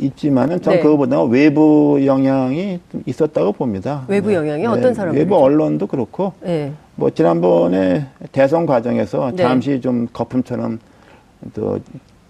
있지만은 0.00 0.60
전 0.62 0.74
네. 0.74 0.80
그거보다 0.80 1.22
외부 1.24 2.00
영향이 2.04 2.80
있었다고 3.06 3.52
봅니다. 3.52 4.04
외부 4.08 4.32
영향이 4.32 4.62
네. 4.62 4.68
어떤 4.68 4.94
사람? 4.94 5.14
외부 5.14 5.36
언론도 5.36 5.86
그렇고. 5.86 6.32
네. 6.40 6.72
뭐 6.96 7.10
지난번에 7.10 8.06
대선 8.32 8.66
과정에서 8.66 9.32
네. 9.32 9.42
잠시 9.42 9.80
좀 9.80 10.08
거품처럼 10.12 10.78
또 11.54 11.78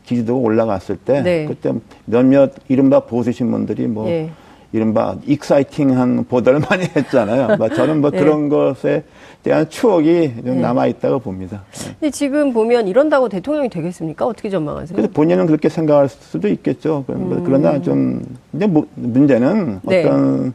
지지도가 0.05 0.41
올라갔을 0.41 0.97
때 0.97 1.23
네. 1.23 1.47
그때 1.47 1.73
몇몇 2.05 2.53
이른바 2.69 3.01
보수 3.01 3.33
신문들이 3.33 3.87
뭐 3.87 4.07
네. 4.07 4.31
이른바 4.73 5.17
익사이팅한 5.27 6.27
보도를 6.29 6.61
많이 6.69 6.85
했잖아요. 6.85 7.57
뭐 7.57 7.69
저는 7.69 8.01
뭐 8.01 8.11
그런 8.11 8.49
것에 8.49 9.03
대한 9.43 9.69
추억이 9.69 10.35
좀 10.45 10.57
네. 10.57 10.61
남아 10.61 10.87
있다고 10.87 11.19
봅니다. 11.19 11.63
네. 11.73 11.91
근데 11.99 12.11
지금 12.11 12.53
보면 12.53 12.87
이런다고 12.89 13.29
대통령이 13.29 13.69
되겠습니까? 13.69 14.27
어떻게 14.27 14.51
전망하세요? 14.51 14.95
그래서 14.95 15.11
본인은 15.13 15.47
그렇게 15.47 15.69
생각할 15.69 16.09
수도 16.09 16.47
있겠죠. 16.49 17.05
그뭐 17.07 17.37
음. 17.37 17.43
그러나 17.45 17.81
좀 17.81 18.23
근데 18.53 18.67
뭐 18.67 18.87
문제는 18.95 19.81
네. 19.83 20.05
어떤 20.05 20.53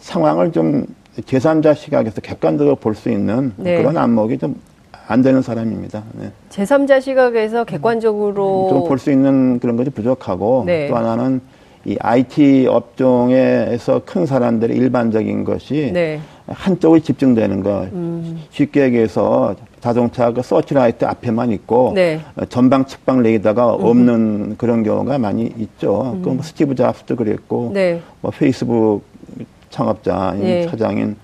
상황을 0.00 0.50
좀 0.52 0.84
제3자 1.20 1.74
시각에서 1.76 2.20
객관적으로 2.20 2.74
볼 2.76 2.94
수 2.94 3.10
있는 3.10 3.52
네. 3.56 3.76
그런 3.76 3.96
안목이 3.96 4.38
좀 4.38 4.56
안 5.08 5.20
되는 5.20 5.42
사람입니다. 5.42 6.04
네. 6.14 6.30
제3자 6.50 7.00
시각에서 7.00 7.64
객관적으로 7.64 8.68
좀 8.70 8.84
볼 8.88 8.98
수 8.98 9.10
있는 9.10 9.58
그런 9.58 9.76
것이 9.76 9.90
부족하고 9.90 10.62
네. 10.64 10.88
또 10.88 10.96
하나는 10.96 11.40
이 11.84 11.96
IT 11.98 12.66
업종에서 12.68 14.02
큰 14.04 14.24
사람들의 14.24 14.76
일반적인 14.76 15.44
것이 15.44 15.90
네. 15.92 16.20
한쪽에 16.46 17.00
집중되는 17.00 17.62
것. 17.62 17.92
음. 17.92 18.40
쉽게 18.50 18.82
얘기해서 18.84 19.56
자동차 19.80 20.30
그 20.30 20.42
서치라이트 20.42 21.04
앞에만 21.04 21.50
있고 21.52 21.92
네. 21.94 22.20
전방 22.48 22.84
측방 22.84 23.22
레이더가 23.22 23.76
음. 23.76 23.84
없는 23.84 24.54
그런 24.58 24.84
경우가 24.84 25.18
많이 25.18 25.52
있죠. 25.58 26.12
음. 26.14 26.22
그뭐 26.22 26.42
스티브 26.42 26.74
잡스도 26.76 27.16
그랬고 27.16 27.72
네. 27.74 28.00
뭐 28.20 28.30
페이스북 28.30 29.02
창업자인 29.70 30.40
네. 30.40 30.68
사장인 30.68 31.16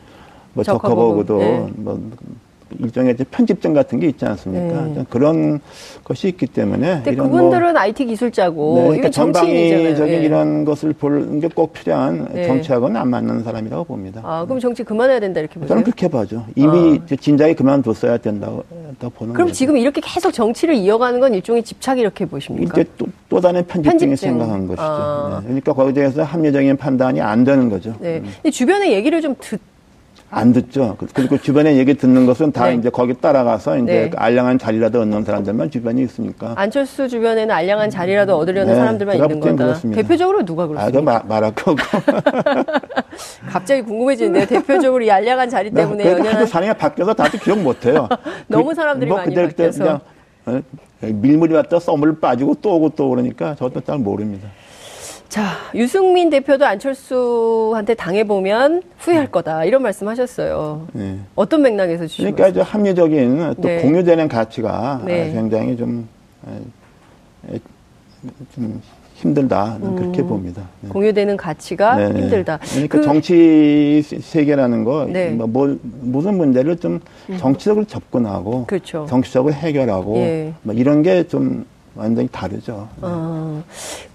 뭐 0.54 0.64
저커버그도 0.64 1.38
네. 1.38 1.66
뭐 1.76 2.00
일종의 2.78 3.14
편집점 3.30 3.74
같은 3.74 4.00
게 4.00 4.08
있지 4.08 4.24
않습니까? 4.24 4.82
네. 4.82 5.04
그런 5.10 5.60
것이 6.04 6.28
있기 6.28 6.46
때문에. 6.46 7.02
근데 7.04 7.14
그분들은 7.16 7.72
뭐, 7.72 7.80
IT 7.80 8.06
기술자고. 8.06 8.74
네, 8.76 8.82
그러니까 8.84 9.10
전방위적인 9.10 10.20
네. 10.20 10.24
이런 10.24 10.64
것을 10.64 10.92
보는 10.92 11.40
게 11.40 11.48
꼭 11.58 11.72
필요한 11.72 12.28
네. 12.32 12.46
정치하고는 12.46 12.96
안 13.00 13.10
맞는 13.10 13.42
사람이라고 13.42 13.82
봅니다. 13.84 14.20
아, 14.24 14.44
그럼 14.44 14.60
정치 14.60 14.84
그만해야 14.84 15.18
된다 15.18 15.40
이렇게 15.40 15.54
보세요? 15.54 15.68
저는 15.68 15.82
그렇게 15.82 16.06
봐죠. 16.06 16.44
이미 16.54 17.00
아. 17.10 17.16
진작에 17.16 17.54
그만뒀어야 17.54 18.18
된다고 18.18 18.62
보는 19.00 19.32
그럼 19.34 19.48
거죠. 19.48 19.52
지금 19.52 19.76
이렇게 19.76 20.00
계속 20.04 20.30
정치를 20.32 20.74
이어가는 20.76 21.18
건 21.18 21.34
일종의 21.34 21.64
집착 21.64 21.98
이렇게 21.98 22.26
보십니까? 22.26 22.80
이제 22.80 22.88
또, 22.96 23.06
또 23.28 23.40
다른 23.40 23.66
편집증이 23.66 24.14
생각한 24.16 24.68
것이죠. 24.68 24.82
아. 24.82 25.38
네. 25.40 25.46
그러니까 25.46 25.72
거기에 25.72 25.92
대해서 25.94 26.22
합리적인 26.22 26.76
판단이 26.76 27.20
안 27.20 27.42
되는 27.42 27.68
거죠. 27.68 27.94
네. 27.98 28.22
음. 28.44 28.50
주변의 28.50 28.92
얘기를 28.92 29.20
좀 29.20 29.34
듣, 29.40 29.58
안 30.30 30.52
듣죠. 30.52 30.96
그리고 31.14 31.38
주변에 31.38 31.76
얘기 31.76 31.94
듣는 31.94 32.26
것은 32.26 32.52
다 32.52 32.66
네. 32.68 32.74
이제 32.74 32.90
거기 32.90 33.14
따라가서 33.14 33.78
이제 33.78 33.84
네. 33.84 34.10
알량한 34.14 34.58
자리라도 34.58 35.00
얻는 35.00 35.24
사람들만 35.24 35.70
주변에 35.70 36.02
있으니까. 36.02 36.52
안철수 36.56 37.08
주변에는 37.08 37.54
알량한 37.54 37.88
자리라도 37.88 38.36
얻으려는 38.36 38.74
네. 38.74 38.78
사람들만 38.78 39.16
있는 39.16 39.40
거다. 39.40 39.56
그렇습니다. 39.56 40.02
대표적으로 40.02 40.44
누가 40.44 40.66
그렇습니까? 40.66 41.16
아, 41.16 41.22
말할 41.26 41.54
거고. 41.54 41.78
갑자기 43.48 43.80
궁금해지는데요. 43.82 44.46
대표적으로 44.46 45.02
이 45.02 45.10
알량한 45.10 45.48
자리 45.48 45.70
네, 45.70 45.80
때문에. 45.80 46.04
네, 46.04 46.28
하도 46.28 46.44
사람이 46.44 46.74
바뀌어서 46.74 47.14
다들 47.14 47.40
기억 47.40 47.58
못해요. 47.60 48.06
너무 48.48 48.74
사람들이 48.74 49.08
뭐 49.08 49.18
많이 49.18 49.34
바뀌어서. 49.34 49.78
그냥 49.78 50.00
어, 50.44 50.62
밀물이 51.00 51.54
왔다 51.54 51.78
썸을 51.78 52.20
빠지고 52.20 52.54
또 52.60 52.76
오고 52.76 52.90
또 52.90 53.08
그러니까 53.08 53.54
저도 53.54 53.80
잘 53.80 53.96
모릅니다. 53.98 54.48
자, 55.28 55.44
유승민 55.74 56.30
대표도 56.30 56.64
안철수한테 56.64 57.94
당해보면 57.94 58.82
후회할 58.98 59.30
거다. 59.30 59.64
이런 59.64 59.82
말씀 59.82 60.08
하셨어요. 60.08 60.86
네. 60.92 61.18
어떤 61.34 61.62
맥락에서 61.62 62.06
주시죠? 62.06 62.34
그러니까 62.34 62.60
이 62.60 62.64
합리적인 62.64 63.54
또 63.56 63.68
네. 63.68 63.82
공유되는 63.82 64.28
가치가 64.28 65.02
네. 65.04 65.30
굉장히 65.32 65.76
좀, 65.76 66.08
좀 68.54 68.80
힘들다. 69.16 69.76
음, 69.82 69.96
그렇게 69.96 70.22
봅니다. 70.22 70.62
네. 70.80 70.88
공유되는 70.88 71.36
가치가 71.36 71.96
네, 71.96 72.08
네. 72.08 72.20
힘들다. 72.22 72.58
그러니까 72.62 72.98
그, 72.98 73.04
정치 73.04 74.00
세계라는 74.02 74.84
거, 74.84 75.04
네. 75.04 75.30
뭐, 75.30 75.46
뭐, 75.46 75.78
무슨 75.82 76.38
문제를 76.38 76.78
좀 76.78 77.00
음. 77.28 77.36
정치적으로 77.36 77.84
접근하고, 77.84 78.64
그렇죠. 78.64 79.04
정치적으로 79.10 79.52
해결하고, 79.52 80.16
예. 80.16 80.52
뭐 80.62 80.74
이런 80.74 81.02
게 81.02 81.24
좀 81.28 81.66
완전히 81.98 82.28
다르죠. 82.30 82.88
어, 83.02 83.62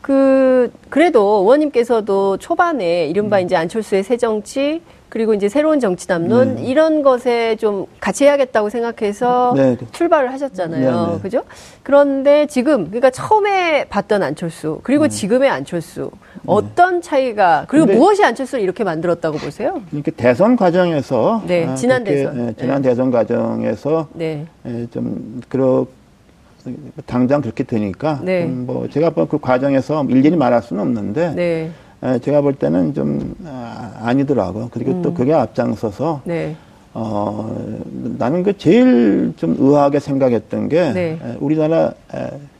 그, 0.01 0.71
그래도 0.89 1.41
의원님께서도 1.41 2.37
초반에 2.37 3.07
이른바 3.07 3.39
음. 3.39 3.43
이제 3.43 3.55
안철수의 3.55 4.03
새 4.03 4.17
정치, 4.17 4.81
그리고 5.13 5.35
이제 5.35 5.47
새로운 5.47 5.79
정치 5.79 6.07
담론 6.07 6.55
네. 6.55 6.63
이런 6.63 7.03
것에 7.03 7.55
좀 7.57 7.85
같이 7.99 8.23
해야겠다고 8.23 8.69
생각해서 8.69 9.53
네. 9.55 9.77
출발을 9.91 10.31
하셨잖아요. 10.31 11.05
네, 11.05 11.13
네. 11.13 11.19
그죠? 11.21 11.43
그런데 11.83 12.47
지금 12.47 12.85
그러니까 12.85 13.11
처음에 13.11 13.85
봤던 13.89 14.23
안철수 14.23 14.79
그리고 14.81 15.03
네. 15.03 15.09
지금의 15.09 15.51
안철수 15.51 16.09
어떤 16.47 17.03
차이가 17.03 17.65
그리고 17.67 17.85
무엇이 17.85 18.23
안철수를 18.23 18.63
이렇게 18.63 18.83
만들었다고 18.83 19.37
보세요? 19.37 19.83
이렇게 19.91 20.09
대선 20.09 20.55
과정에서 20.55 21.43
네, 21.45 21.67
아, 21.67 21.75
지난 21.75 22.03
대선 22.03 22.47
예, 22.49 22.53
지난 22.59 22.81
대선 22.81 23.11
과정에서 23.11 24.07
네. 24.13 24.47
예, 24.65 24.87
좀 24.91 25.41
그렇 25.47 25.85
당장 27.05 27.41
그렇게 27.41 27.63
되니까 27.63 28.19
네. 28.23 28.45
뭐 28.45 28.87
제가 28.89 29.11
그 29.11 29.37
과정에서 29.39 30.05
일일이 30.05 30.35
말할 30.35 30.61
수는 30.61 30.81
없는데 30.81 31.33
네. 31.35 31.71
제가 32.19 32.41
볼 32.41 32.53
때는 32.55 32.93
좀 32.93 33.35
아, 33.45 33.93
아니더라고요. 34.01 34.69
그리고 34.71 34.91
음. 34.91 35.01
또 35.01 35.13
그게 35.13 35.33
앞장서서 35.33 36.21
네. 36.25 36.55
어, 36.93 37.55
나는 38.19 38.43
그 38.43 38.57
제일 38.57 39.33
좀 39.37 39.55
의아하게 39.57 39.99
생각했던 39.99 40.69
게 40.69 40.91
네. 40.93 41.19
우리나라 41.39 41.93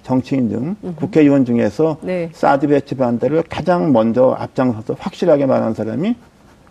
정치인 0.04 0.50
중 0.50 0.76
음흠. 0.84 0.96
국회의원 0.96 1.46
중에서 1.46 1.98
네. 2.02 2.30
사드 2.34 2.68
배치 2.68 2.96
반대를 2.96 3.44
가장 3.50 3.94
먼저 3.94 4.36
앞장서서 4.38 4.96
확실하게 5.00 5.46
말한 5.46 5.74
사람이 5.74 6.16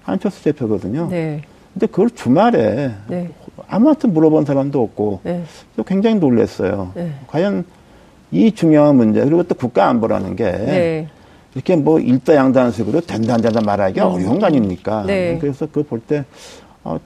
안철수 0.04 0.42
대표거든요. 0.44 1.08
네. 1.08 1.42
근데 1.72 1.86
그걸 1.86 2.10
주말에 2.10 2.92
네. 3.08 3.30
아무한테 3.68 4.08
물어본 4.08 4.44
사람도 4.44 4.82
없고 4.82 5.20
네. 5.24 5.42
또 5.76 5.82
굉장히 5.82 6.16
놀랐어요. 6.16 6.92
네. 6.94 7.12
과연 7.26 7.64
이 8.30 8.52
중요한 8.52 8.96
문제 8.96 9.22
그리고 9.22 9.42
또 9.42 9.54
국가 9.54 9.88
안보라는 9.88 10.36
게 10.36 11.06
이렇게 11.54 11.76
뭐 11.76 11.98
일다양단식으로 12.00 13.02
된다 13.02 13.34
안 13.34 13.40
된다 13.40 13.60
말하기가 13.60 14.08
음. 14.08 14.14
어려운 14.14 14.38
거 14.38 14.46
아닙니까? 14.46 15.04
네. 15.06 15.38
그래서 15.40 15.66
그걸 15.66 15.84
볼 15.84 16.00
때, 16.00 16.24
어, 16.82 16.98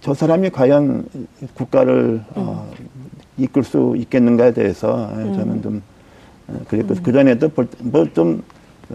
저 0.00 0.14
사람이 0.14 0.50
과연 0.50 1.06
국가를 1.54 2.22
어, 2.34 2.40
음. 2.40 2.44
어, 2.46 2.70
이끌 3.36 3.64
수 3.64 3.94
있겠는가에 3.96 4.52
대해서 4.52 5.10
음. 5.12 5.34
저는 5.34 5.62
좀, 5.62 5.82
어, 6.48 6.60
그리고 6.68 6.94
음. 6.94 7.02
그 7.02 7.12
전에도 7.12 7.50
뭐좀 7.80 8.42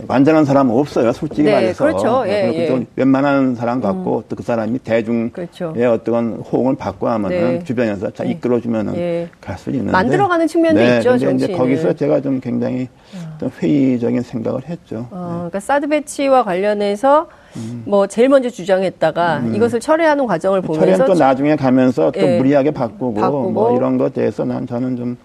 완전한 0.07 0.45
사람은 0.45 0.73
없어요, 0.73 1.11
솔직히 1.11 1.43
네, 1.43 1.53
말해서. 1.53 1.83
그렇죠. 1.83 2.23
예, 2.25 2.69
예. 2.69 2.85
웬만한 2.95 3.55
사람 3.55 3.81
같고 3.81 4.19
음. 4.19 4.23
또그 4.29 4.41
사람이 4.43 4.79
대중의 4.79 5.31
그렇죠. 5.31 5.73
어떤 5.91 6.35
호응을 6.35 6.75
받고 6.75 7.09
하면은 7.09 7.59
네. 7.59 7.63
주변에서 7.63 8.09
잘 8.11 8.27
네. 8.27 8.33
이끌어주면은 8.33 8.95
예. 8.95 9.27
갈수 9.41 9.69
있는데 9.71 9.91
만들어가는 9.91 10.47
측면도 10.47 10.79
네, 10.79 10.97
있죠, 10.97 11.17
정치 11.17 11.45
이제 11.45 11.53
거기서 11.53 11.93
제가 11.93 12.21
좀 12.21 12.39
굉장히 12.39 12.87
아. 13.15 13.37
좀 13.37 13.49
회의적인 13.61 14.21
생각을 14.21 14.69
했죠. 14.69 15.07
어, 15.11 15.27
네. 15.27 15.35
그러니까 15.35 15.59
사드 15.59 15.87
배치와 15.87 16.43
관련해서 16.45 17.27
음. 17.57 17.83
뭐 17.85 18.07
제일 18.07 18.29
먼저 18.29 18.49
주장했다가 18.49 19.39
음. 19.39 19.55
이것을 19.55 19.81
철회하는 19.81 20.25
과정을 20.25 20.61
보면서 20.61 20.85
철회는 20.85 21.05
또 21.05 21.13
나중에 21.15 21.57
가면서 21.57 22.11
또 22.11 22.21
예. 22.21 22.37
무리하게 22.37 22.71
바꾸고, 22.71 23.19
바꾸고, 23.19 23.51
뭐 23.51 23.75
이런 23.75 23.97
것에 23.97 24.13
대해서 24.13 24.45
난 24.45 24.65
저는 24.65 24.95
좀 24.95 25.17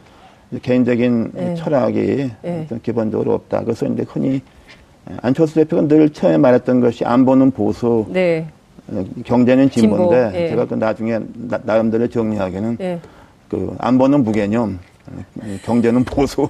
개인적인 0.61 1.33
예. 1.37 1.55
철학이 1.55 2.31
예. 2.44 2.66
기본적으로 2.83 3.35
없다. 3.35 3.62
그래서 3.62 3.87
이제 3.87 4.05
흔히 4.09 4.42
안철수 5.23 5.55
대표가 5.55 5.87
늘 5.87 6.11
처음에 6.11 6.37
말했던 6.37 6.81
것이 6.81 7.05
안보는 7.05 7.53
보수, 7.53 8.07
네. 8.09 8.47
어, 8.88 9.05
경제는 9.25 9.71
진보인데 9.71 10.31
진보, 10.31 10.38
예. 10.38 10.49
제가 10.51 10.66
그 10.66 10.75
나중에 10.75 11.19
나, 11.64 11.77
름대로 11.77 12.09
정리하기는 12.09 12.79
예. 12.81 13.01
그 13.49 13.75
안보는 13.79 14.25
무개념, 14.25 14.79
경제는 15.64 16.05
보수. 16.05 16.49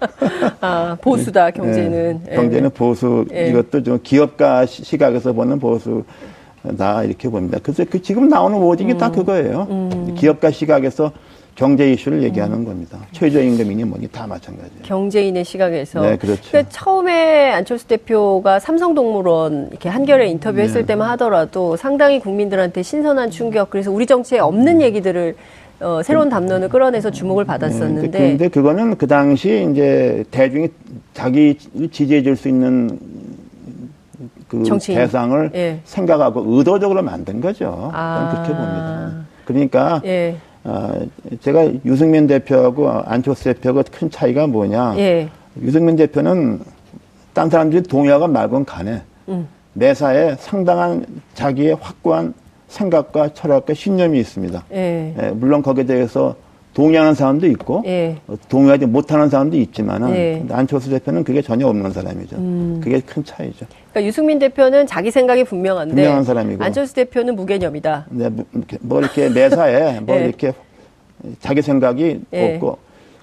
아 0.60 0.96
보수다 1.00 1.50
경제는. 1.50 2.20
예. 2.30 2.34
경제는 2.34 2.70
보수 2.70 3.24
예. 3.32 3.48
이것도 3.48 3.82
좀 3.82 3.98
기업가 4.02 4.66
시각에서 4.66 5.32
보는 5.32 5.58
보수 5.58 6.04
다 6.78 7.02
이렇게 7.04 7.28
봅니다. 7.28 7.58
그래서 7.62 7.84
그 7.88 8.00
지금 8.00 8.28
나오는 8.28 8.58
워딩이 8.58 8.92
음. 8.92 8.98
다 8.98 9.10
그거예요. 9.10 9.66
음. 9.70 10.14
기업가 10.14 10.50
시각에서 10.50 11.12
경제 11.54 11.92
이슈를 11.92 12.22
얘기하는 12.24 12.58
음. 12.58 12.64
겁니다. 12.64 12.98
최저임금이니 13.12 13.84
뭐니 13.84 14.08
다 14.08 14.26
마찬가지예요. 14.26 14.82
경제인의 14.82 15.44
시각에서. 15.44 16.00
네, 16.00 16.16
그렇죠. 16.16 16.42
그러니까 16.48 16.68
처음에 16.70 17.52
안철수 17.52 17.86
대표가 17.86 18.58
삼성동물원 18.58 19.68
이렇게 19.70 19.88
한겨레 19.88 20.26
인터뷰했을 20.30 20.80
네. 20.82 20.86
때만 20.86 21.08
하더라도 21.10 21.76
상당히 21.76 22.18
국민들한테 22.18 22.82
신선한 22.82 23.30
충격. 23.30 23.70
그래서 23.70 23.92
우리 23.92 24.06
정치에 24.06 24.40
없는 24.40 24.82
얘기들을 24.82 25.36
어, 25.80 26.00
새로운 26.02 26.28
담론을 26.28 26.68
끌어내서 26.68 27.10
주목을 27.10 27.44
받았었는데. 27.44 28.18
네, 28.18 28.28
근데 28.30 28.48
그거는 28.48 28.96
그 28.96 29.06
당시 29.06 29.68
이제 29.70 30.24
대중이 30.30 30.68
자기 31.12 31.56
지지해 31.90 32.22
줄 32.22 32.36
수 32.36 32.48
있는 32.48 32.98
그 34.48 34.62
정치인. 34.64 34.98
대상을 34.98 35.50
예. 35.54 35.80
생각하고 35.84 36.44
의도적으로 36.46 37.02
만든 37.02 37.40
거죠. 37.40 37.90
아. 37.92 38.30
그렇게 38.32 38.48
봅니다. 38.48 39.24
그러니까 39.44 40.00
예. 40.04 40.36
어, 40.64 41.06
제가 41.40 41.70
유승민 41.84 42.26
대표하고 42.26 42.88
안철수 42.90 43.44
대표가 43.44 43.82
큰 43.82 44.10
차이가 44.10 44.46
뭐냐. 44.46 44.94
예. 44.98 45.28
유승민 45.62 45.96
대표는 45.96 46.60
딴 47.34 47.50
사람들이 47.50 47.82
동의하건 47.82 48.32
말건 48.32 48.64
간에 48.64 49.02
음. 49.28 49.46
매사에 49.74 50.36
상당한 50.38 51.04
자기의 51.34 51.76
확고한 51.80 52.34
생각과 52.68 53.34
철학과 53.34 53.74
신념이 53.74 54.18
있습니다. 54.20 54.64
예. 54.72 55.14
예, 55.20 55.30
물론 55.30 55.62
거기에 55.62 55.84
대해서 55.84 56.34
동의하는 56.72 57.14
사람도 57.14 57.46
있고 57.48 57.82
예. 57.86 58.16
동의하지 58.48 58.86
못하는 58.86 59.28
사람도 59.28 59.56
있지만은 59.56 60.14
예. 60.14 60.44
안철수 60.50 60.90
대표는 60.90 61.24
그게 61.24 61.42
전혀 61.42 61.68
없는 61.68 61.92
사람이죠. 61.92 62.36
음. 62.36 62.80
그게 62.82 63.00
큰 63.00 63.22
차이죠. 63.22 63.66
그러니까 63.94 64.08
유승민 64.08 64.40
대표는 64.40 64.86
자기 64.88 65.12
생각이 65.12 65.44
분명한데 65.44 65.94
분명한 65.94 66.24
사람이고 66.24 66.64
안철수 66.64 66.94
대표는 66.94 67.36
무개념이다. 67.36 68.06
네, 68.10 68.28
뭐 68.80 69.00
이렇게 69.00 69.28
매사에 69.28 70.00
뭐 70.04 70.16
예. 70.16 70.24
이렇게 70.24 70.52
자기 71.40 71.62
생각이 71.62 72.20
예. 72.32 72.54
없고 72.56 72.78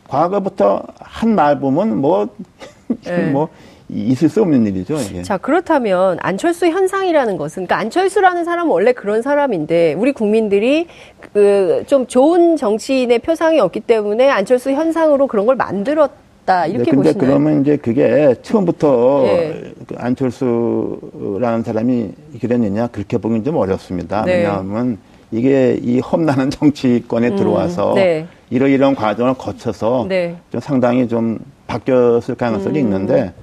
과거부터 0.07 0.81
한 0.99 1.35
말 1.35 1.59
보면 1.59 1.97
뭐뭐 1.97 2.29
예. 3.07 3.17
뭐 3.31 3.49
있을 3.89 4.29
수 4.29 4.41
없는 4.41 4.65
일이죠. 4.65 4.95
이게. 4.95 5.21
자, 5.21 5.37
그렇다면 5.37 6.17
안철수 6.21 6.67
현상이라는 6.67 7.35
것은, 7.35 7.65
그러니까 7.65 7.77
안철수라는 7.79 8.45
사람은 8.45 8.71
원래 8.71 8.93
그런 8.93 9.21
사람인데, 9.21 9.95
우리 9.95 10.13
국민들이 10.13 10.87
그 11.33 11.83
좀 11.87 12.07
좋은 12.07 12.55
정치인의 12.55 13.19
표상이 13.19 13.59
없기 13.59 13.81
때문에 13.81 14.29
안철수 14.29 14.71
현상으로 14.71 15.27
그런 15.27 15.45
걸 15.45 15.57
만들었 15.57 16.09
다. 16.51 16.65
이렇게 16.65 16.83
네, 16.83 16.91
근데 16.91 17.13
보시나요? 17.13 17.27
그러면 17.27 17.61
이제 17.61 17.77
그게 17.77 18.35
처음부터 18.41 19.21
네. 19.23 19.73
그 19.87 19.95
안철수라는 19.97 21.63
사람이 21.63 22.09
그랬느냐 22.41 22.87
그렇게 22.87 23.17
보기는 23.17 23.43
좀 23.43 23.55
어렵습니다. 23.55 24.23
네. 24.25 24.39
왜냐하면 24.39 24.97
이게 25.31 25.79
이 25.81 25.99
험난한 25.99 26.49
정치권에 26.51 27.29
음, 27.29 27.35
들어와서 27.37 27.93
네. 27.95 28.27
이러이러한 28.49 28.95
과정을 28.95 29.35
거쳐서 29.35 30.05
네. 30.09 30.35
좀 30.51 30.59
상당히 30.59 31.07
좀 31.07 31.39
바뀌었을 31.67 32.35
가능성이 32.35 32.79
음. 32.79 32.85
있는데 32.85 33.33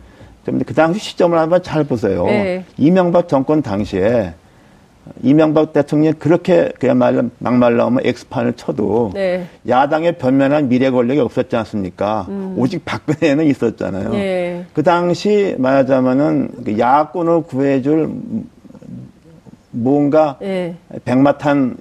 그 0.44 0.74
당시 0.74 1.00
시점을 1.00 1.36
한번 1.38 1.62
잘 1.62 1.84
보세요. 1.84 2.24
네. 2.26 2.64
이명박 2.76 3.28
정권 3.28 3.62
당시에 3.62 4.34
이명박 5.22 5.72
대통령이 5.72 6.14
그렇게 6.18 6.72
그야말로 6.78 7.30
막말로 7.38 7.84
하면 7.86 8.00
엑스판을 8.04 8.54
쳐도 8.54 9.12
네. 9.14 9.46
야당의 9.66 10.18
변면한 10.18 10.68
미래 10.68 10.90
권력이 10.90 11.20
없었지 11.20 11.56
않습니까? 11.56 12.26
음. 12.28 12.54
오직 12.56 12.84
박근혜는 12.84 13.46
있었잖아요. 13.46 14.10
네. 14.10 14.64
그 14.72 14.82
당시 14.82 15.54
말하자면은 15.58 16.50
그 16.64 16.78
야권을 16.78 17.42
구해줄 17.42 18.10
뭔가 19.70 20.36
네. 20.40 20.76
백마탄 21.04 21.76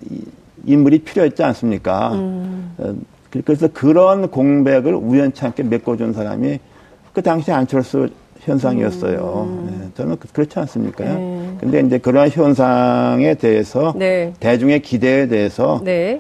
인물이 0.66 1.00
필요했지 1.00 1.44
않습니까? 1.44 2.14
음. 2.14 2.74
어, 2.78 2.94
그래서 3.44 3.68
그런 3.68 4.30
공백을 4.30 4.94
우연찮게 4.96 5.64
메꿔준 5.64 6.14
사람이 6.14 6.60
그 7.14 7.22
당시 7.22 7.52
안철수 7.52 8.10
현상이었어요. 8.42 9.48
음. 9.50 9.68
네, 9.70 9.90
저는 9.96 10.18
그, 10.20 10.28
그렇지 10.30 10.60
않습니까? 10.60 11.04
네. 11.04 11.37
근데 11.60 11.80
이제 11.82 11.98
그러한 11.98 12.30
현상에 12.30 13.34
대해서 13.36 13.94
네. 13.96 14.34
대중의 14.40 14.82
기대에 14.82 15.28
대해서 15.28 15.82
네. 15.84 16.20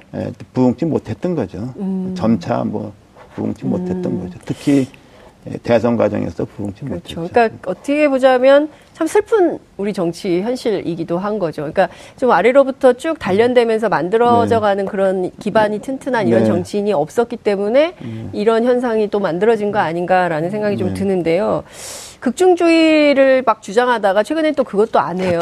부응치 0.53 0.85
못했던 0.85 1.35
거죠. 1.35 1.73
음. 1.77 2.13
점차 2.15 2.63
뭐 2.63 2.93
부응치 3.35 3.65
못했던 3.65 4.05
음. 4.05 4.23
거죠. 4.23 4.39
특히 4.45 4.87
대선 5.63 5.95
과정에서 5.95 6.45
부응치 6.45 6.85
그렇죠. 6.85 7.21
못했죠. 7.21 7.33
그러니까 7.33 7.71
어떻게 7.71 8.07
보자면 8.09 8.69
참 8.93 9.07
슬픈 9.07 9.59
우리 9.77 9.93
정치 9.93 10.41
현실이기도 10.41 11.19
한 11.19 11.39
거죠. 11.39 11.61
그러니까 11.61 11.87
좀 12.17 12.31
아래로부터 12.31 12.93
쭉 12.93 13.17
단련되면서 13.19 13.89
만들어져가는 13.89 14.83
네. 14.83 14.89
그런 14.89 15.31
기반이 15.39 15.79
튼튼한 15.79 16.27
이런 16.27 16.41
네. 16.41 16.47
정치인이 16.47 16.91
없었기 16.93 17.37
때문에 17.37 17.93
음. 18.01 18.29
이런 18.33 18.65
현상이 18.65 19.09
또 19.09 19.19
만들어진 19.19 19.71
거 19.71 19.79
아닌가라는 19.79 20.49
생각이 20.49 20.75
네. 20.75 20.79
좀 20.79 20.93
드는데요. 20.93 21.63
극중주의를 22.19 23.43
막 23.45 23.61
주장하다가 23.61 24.23
최근에 24.23 24.51
또 24.53 24.63
그것도 24.63 24.99
안 24.99 25.19
해요. 25.19 25.39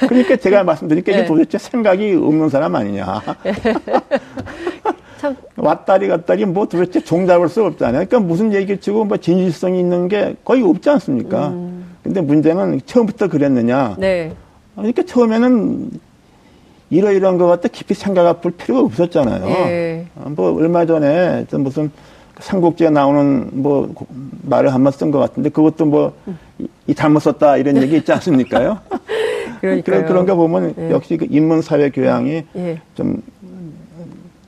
그러니까 0.00 0.36
제가 0.36 0.64
말씀드린 0.64 1.04
게 1.04 1.12
네. 1.12 1.24
도대체 1.24 1.58
생각이 1.58 2.14
없는 2.14 2.48
사람 2.48 2.74
아니냐. 2.74 3.22
참. 5.18 5.36
왔다리 5.56 6.06
갔다리 6.08 6.44
뭐 6.44 6.66
도대체 6.66 7.00
종잡을 7.00 7.48
수 7.48 7.64
없잖아요. 7.64 8.06
그러니까 8.06 8.20
무슨 8.20 8.52
얘기를 8.52 8.80
치고 8.80 9.04
뭐 9.04 9.16
진실성이 9.16 9.80
있는 9.80 10.06
게 10.08 10.36
거의 10.44 10.62
없지 10.62 10.88
않습니까? 10.90 11.48
음. 11.48 11.96
근데 12.04 12.20
문제는 12.20 12.80
처음부터 12.86 13.28
그랬느냐. 13.28 13.96
네. 13.98 14.32
그러니까 14.76 15.02
처음에는 15.02 15.90
이러이러한 16.90 17.36
것 17.36 17.46
같다 17.48 17.68
깊이 17.68 17.94
생각해 17.94 18.34
볼 18.40 18.52
필요가 18.52 18.82
없었잖아요. 18.82 19.44
네. 19.44 20.06
뭐 20.14 20.54
얼마 20.54 20.86
전에 20.86 21.44
무슨 21.52 21.90
삼국지에 22.40 22.90
나오는 22.90 23.48
뭐 23.52 23.92
말을 24.42 24.72
한번 24.74 24.92
쓴 24.92 25.10
것 25.10 25.18
같은데 25.18 25.48
그것도 25.50 25.86
뭐 25.86 26.12
이 26.88 26.94
잘못 26.94 27.20
썼다 27.20 27.58
이런 27.58 27.76
얘기 27.76 27.96
있지 27.98 28.10
않습니까요? 28.12 28.78
그런 29.60 29.82
그런 30.06 30.26
거 30.26 30.34
보면 30.34 30.74
예. 30.78 30.90
역시 30.90 31.16
그 31.16 31.26
인문 31.28 31.60
사회 31.62 31.90
교양이 31.90 32.44
예. 32.56 32.80
좀 32.94 33.22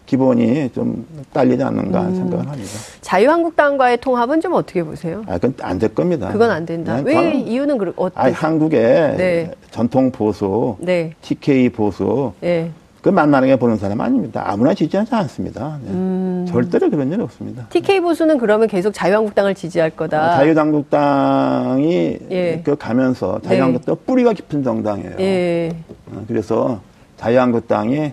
기본이 0.07 0.70
좀 0.72 1.07
딸리지 1.33 1.62
않는가 1.62 2.00
음. 2.03 2.14
생각을 2.16 2.48
합니다. 2.48 2.70
자유한국당과의 3.03 3.98
통합은 3.98 4.40
좀 4.40 4.55
어떻게 4.55 4.83
보세요? 4.83 5.22
아, 5.26 5.35
그건 5.38 5.55
안 5.61 5.79
될 5.79 5.94
겁니다. 5.94 6.33
그건 6.33 6.50
안 6.50 6.64
된다. 6.66 7.00
왜 7.05 7.14
관... 7.14 7.35
이유는 7.35 7.79
그렇? 7.79 7.92
어떤? 7.96 8.26
아, 8.26 8.31
한국의 8.33 9.16
네. 9.18 9.50
전통 9.70 10.11
보수, 10.11 10.76
네. 10.81 11.12
TK 11.20 11.68
보수, 11.68 12.33
네. 12.40 12.72
그 13.03 13.09
만만하게 13.09 13.57
보는 13.57 13.79
사람 13.79 14.01
아닙니다. 14.01 14.43
아무나 14.47 14.75
지지하지 14.75 15.15
않습니다. 15.15 15.79
네. 15.85 15.91
음. 15.91 16.47
절대로 16.49 16.91
그런 16.91 17.11
일 17.11 17.21
없습니다. 17.23 17.67
TK 17.71 18.01
보수는 18.01 18.39
그러면 18.39 18.69
계속 18.69 18.93
자유한국당을 18.93 19.55
지지할 19.55 19.91
거다. 19.91 20.33
아, 20.33 20.37
자유한국당이 20.37 22.19
예. 22.31 22.61
그 22.65 22.77
가면서 22.77 23.41
자유한국당 23.43 23.95
네. 23.97 24.01
뿌리가 24.07 24.33
깊은 24.35 24.63
정당이에요. 24.63 25.13
예. 25.21 25.71
어, 26.13 26.25
그래서 26.29 26.81
자유한국당이 27.17 28.13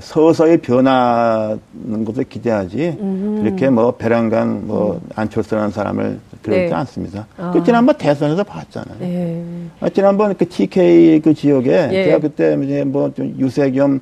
서서히 0.00 0.58
변하는 0.58 2.04
것을 2.04 2.24
기대하지 2.24 2.98
음. 3.00 3.40
그렇게 3.42 3.70
뭐 3.70 3.92
배란간 3.92 4.66
뭐 4.66 5.00
음. 5.02 5.08
안철수라는 5.14 5.70
사람을 5.70 6.18
그렇지 6.42 6.66
네. 6.66 6.72
않습니다. 6.74 7.26
아. 7.38 7.50
그 7.52 7.64
지난번 7.64 7.96
대선에서 7.96 8.44
봤잖아요. 8.44 8.98
네. 9.00 9.42
아, 9.80 9.88
지난번 9.88 10.36
그 10.36 10.46
TK 10.46 11.20
그 11.20 11.32
지역에 11.32 11.88
예. 11.92 12.04
제가 12.04 12.18
그때 12.18 12.58
이제 12.62 12.84
뭐 12.84 13.10
좀 13.14 13.34
유세 13.38 13.70
겸 13.70 14.00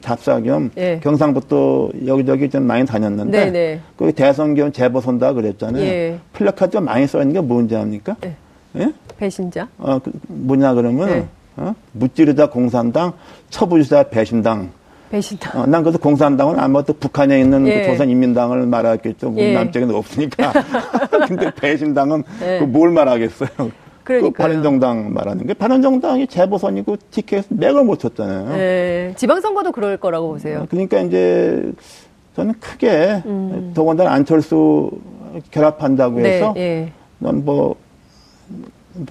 잡사 0.00 0.40
겸 0.40 0.70
예. 0.76 0.98
경상북도 1.02 1.92
여기저기 2.06 2.50
좀 2.50 2.64
많이 2.64 2.84
다녔는데 2.84 3.44
네, 3.46 3.50
네. 3.50 3.80
그 3.96 4.12
대선 4.12 4.54
겸 4.54 4.72
재보선다 4.72 5.32
그랬잖아요. 5.32 5.82
예. 5.82 6.18
플래카드가 6.32 6.80
많이 6.80 7.06
써 7.06 7.20
있는 7.20 7.34
게 7.34 7.40
뭔지 7.40 7.76
압니까? 7.76 8.16
예? 8.24 8.36
예? 8.78 8.92
배신자? 9.16 9.68
어, 9.78 9.98
그 9.98 10.10
뭐냐 10.26 10.74
그러면 10.74 11.08
예. 11.08 11.26
어? 11.56 11.74
무찌르다 11.92 12.50
공산당, 12.50 13.12
처부주자 13.50 14.04
배신당. 14.04 14.70
배신당. 15.10 15.60
어, 15.60 15.66
난 15.66 15.82
그래서 15.82 15.98
공산당은 15.98 16.58
아무것도 16.58 16.94
북한에 16.94 17.40
있는 17.40 17.66
예. 17.68 17.82
그 17.82 17.86
조선인민당을 17.86 18.66
말하겠죠. 18.66 19.34
예. 19.38 19.54
남쪽에는 19.54 19.94
없으니까. 19.94 20.52
근데 21.28 21.50
배신당은 21.54 22.24
예. 22.42 22.58
그뭘 22.58 22.90
말하겠어요. 22.90 23.85
그러니까 24.06 24.30
그 24.30 24.42
바른정당 24.42 25.12
말하는 25.12 25.46
게 25.46 25.52
바른정당이 25.52 26.28
재보선이고 26.28 26.96
티켓 27.10 27.44
맥을 27.48 27.82
못 27.82 27.98
쳤잖아요. 27.98 28.56
네. 28.56 29.12
지방선거도 29.16 29.72
그럴 29.72 29.96
거라고 29.96 30.28
보세요. 30.28 30.60
어, 30.60 30.66
그러니까 30.70 31.00
이제 31.00 31.72
저는 32.36 32.54
크게 32.60 33.22
음. 33.26 33.72
더군다나 33.74 34.12
안철수 34.12 34.92
결합한다고 35.50 36.20
네, 36.20 36.36
해서 36.36 36.52
네, 36.54 36.60
예. 36.60 36.92
넌뭐 37.18 37.74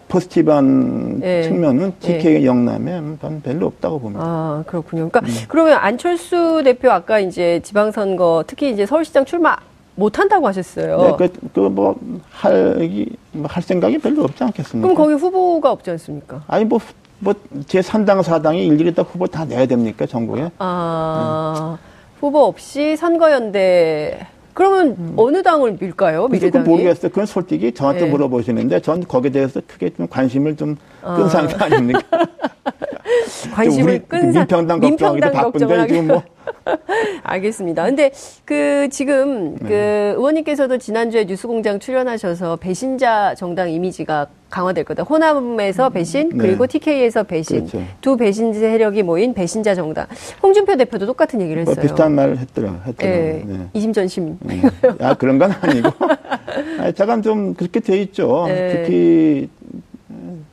포스티브한 0.08 1.19
예. 1.23 1.43
측면은 1.43 1.93
TK 1.99 2.36
예. 2.36 2.45
영남에 2.45 3.01
전 3.19 3.41
별로 3.41 3.67
없다고 3.67 3.99
봅니다. 3.99 4.23
아 4.23 4.63
그렇군요. 4.65 5.10
그러니까 5.10 5.19
음. 5.19 5.45
그러면 5.49 5.77
안철수 5.77 6.62
대표 6.63 6.89
아까 6.89 7.19
이제 7.19 7.60
지방선거 7.63 8.45
특히 8.47 8.71
이제 8.71 8.86
서울시장 8.86 9.25
출마 9.25 9.58
못 9.95 10.19
한다고 10.19 10.47
하셨어요. 10.47 10.97
네, 10.97 11.15
그, 11.17 11.49
그, 11.53 11.60
뭐, 11.62 11.95
할, 12.29 13.13
뭐, 13.31 13.47
할 13.49 13.63
생각이 13.63 13.97
별로 13.99 14.23
없지 14.23 14.43
않겠습니까? 14.43 14.88
그럼 14.88 14.95
거기 14.95 15.13
후보가 15.13 15.71
없지 15.71 15.89
않습니까? 15.91 16.43
아니, 16.47 16.65
뭐, 16.65 16.79
뭐, 17.19 17.34
제 17.65 17.79
3당, 17.79 18.21
4당이 18.21 18.67
일일이 18.67 18.93
다 18.93 19.03
후보 19.03 19.25
다 19.27 19.45
내야 19.45 19.65
됩니까, 19.65 20.05
전국에? 20.05 20.51
아, 20.60 21.77
네. 21.81 21.88
후보 22.19 22.43
없이 22.45 22.95
선거연대 22.97 24.27
그러면 24.53 24.95
음. 24.97 25.13
어느 25.17 25.43
당을 25.43 25.77
밀까요? 25.79 26.29
미래당이? 26.29 26.67
모르겠어요. 26.67 27.10
그건 27.10 27.25
솔직히 27.25 27.73
저한테 27.73 28.05
네. 28.05 28.10
물어보시는데 28.10 28.79
전 28.79 29.05
거기에 29.05 29.31
대해서 29.31 29.62
크게 29.67 29.89
좀 29.89 30.08
관심을 30.08 30.55
좀 30.55 30.77
끈 31.05 31.29
상태 31.29 31.55
아. 31.55 31.65
아닙니까? 31.65 32.01
관심을 33.53 34.05
끈 34.07 34.33
상. 34.33 34.41
민평당 34.41 34.79
걱정하기도 34.79 35.31
바쁜데 35.31 35.87
지금 35.87 36.07
뭐 36.07 36.23
알겠습니다. 37.23 37.85
근데 37.85 38.11
그 38.43 38.87
지금 38.89 39.55
네. 39.55 39.67
그 39.67 39.73
의원님께서도 40.17 40.77
지난주에 40.77 41.25
뉴스공장 41.25 41.79
출연하셔서 41.79 42.57
배신자 42.57 43.35
정당 43.35 43.69
이미지가 43.69 44.27
강화될 44.49 44.83
거다. 44.85 45.03
호남에서 45.03 45.87
음. 45.87 45.93
배신 45.93 46.29
네. 46.29 46.37
그리고 46.37 46.65
TK에서 46.65 47.23
배신 47.23 47.67
그렇죠. 47.67 47.83
두 48.01 48.17
배신 48.17 48.53
세력이 48.53 49.03
모인 49.03 49.33
배신자 49.33 49.75
정당. 49.75 50.07
홍준표 50.41 50.75
대표도 50.77 51.05
똑같은 51.05 51.41
얘기를 51.41 51.63
뭐 51.63 51.71
했어요. 51.71 51.75
뭐 51.75 51.83
비슷한 51.83 52.15
말을 52.15 52.37
했더라. 52.37 52.81
했더라. 52.87 53.11
네. 53.11 53.43
네. 53.45 53.67
이심전심. 53.73 54.37
네. 54.41 54.61
아 54.99 55.13
그런 55.13 55.37
건 55.37 55.51
아니고. 55.61 55.89
아, 56.79 56.91
잠깐 56.93 57.21
좀 57.21 57.53
그렇게 57.53 57.79
돼 57.79 57.97
있죠. 58.01 58.45
네. 58.47 58.83
특히 58.83 59.49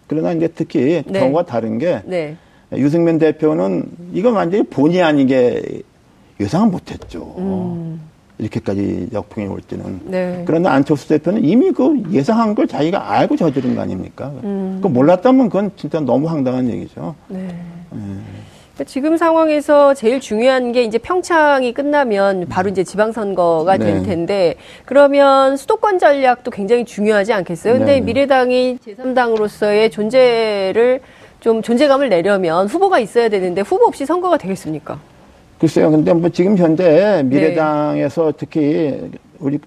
그러나 0.07 0.33
이제 0.33 0.49
특히 0.49 1.03
네. 1.07 1.21
경우가 1.21 1.45
다른 1.45 1.79
게 1.79 2.03
네. 2.05 2.37
유승민 2.75 3.19
대표는 3.19 3.85
이건 4.13 4.35
완전히 4.35 4.65
본의 4.65 5.03
아니게 5.03 5.83
예상은 6.41 6.71
못했죠. 6.71 7.35
음. 7.39 8.01
이렇게까지 8.39 9.11
역풍이 9.13 9.47
올지는. 9.47 10.01
네. 10.05 10.43
그러나 10.47 10.73
안철수 10.73 11.09
대표는 11.09 11.45
이미 11.45 11.71
그 11.71 12.03
예상한 12.11 12.55
걸 12.55 12.67
자기가 12.67 13.13
알고 13.13 13.37
저지른 13.37 13.75
거 13.77 13.83
아닙니까? 13.83 14.33
음. 14.43 14.81
그 14.83 14.89
몰랐다면 14.89 15.49
그건 15.49 15.71
진짜 15.77 16.01
너무 16.01 16.29
황당한 16.29 16.69
얘기죠. 16.69 17.15
네. 17.29 17.55
네. 17.91 18.01
지금 18.87 19.17
상황에서 19.19 19.93
제일 19.93 20.19
중요한 20.19 20.73
게 20.73 20.83
이제 20.83 20.97
평창이 20.97 21.75
끝나면 21.75 22.47
바로 22.49 22.71
이제 22.71 22.83
지방선거가 22.83 23.77
될 23.77 23.99
네. 23.99 24.03
텐데 24.03 24.55
그러면 24.87 25.57
수도권 25.59 25.99
전략도 25.99 26.51
굉장히 26.51 26.85
중요하지 26.85 27.35
않겠어요? 27.35 27.75
근데 27.75 27.95
네. 27.95 28.01
미래당이 28.01 28.79
제3당으로서의 28.79 29.93
존재를 29.93 31.01
좀 31.41 31.61
존재감을 31.61 32.09
내려면 32.09 32.67
후보가 32.67 32.99
있어야 33.01 33.29
되는데 33.29 33.61
후보 33.61 33.85
없이 33.85 34.07
선거가 34.07 34.39
되겠습니까? 34.39 34.99
글쎄요. 35.59 35.91
근데 35.91 36.13
뭐 36.15 36.31
지금 36.31 36.57
현재 36.57 37.23
미래당에서 37.27 38.33
네. 38.33 38.33
특히 38.39 39.11
우리 39.39 39.59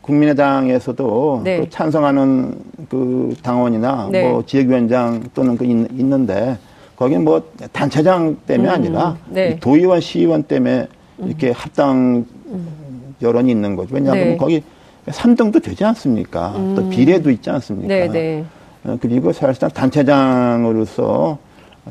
국민의당에서도 0.00 1.44
찬성하는 1.70 2.54
그 2.88 3.34
당원이나 3.42 4.08
네. 4.10 4.28
뭐 4.28 4.44
지역위원장 4.44 5.22
또는 5.34 5.56
그 5.56 5.64
있, 5.64 5.76
는데 6.04 6.56
거기는 6.98 7.22
뭐 7.22 7.40
단체장 7.72 8.38
때문에 8.44 8.68
음, 8.68 8.74
아니라 8.74 9.16
네. 9.28 9.56
도의원, 9.60 10.00
시의원 10.00 10.42
때문에 10.42 10.88
이렇게 11.18 11.48
음. 11.48 11.52
합당 11.54 12.26
여론이 13.22 13.50
있는 13.52 13.76
거죠. 13.76 13.94
왜냐하면 13.94 14.30
네. 14.30 14.36
거기 14.36 14.64
3등도 15.06 15.62
되지 15.62 15.84
않습니까? 15.84 16.54
음. 16.56 16.74
또 16.74 16.88
비례도 16.88 17.30
있지 17.30 17.50
않습니까? 17.50 17.88
네, 18.12 18.44
어, 18.84 18.98
그리고 19.00 19.32
사실상 19.32 19.70
단체장으로서 19.70 21.38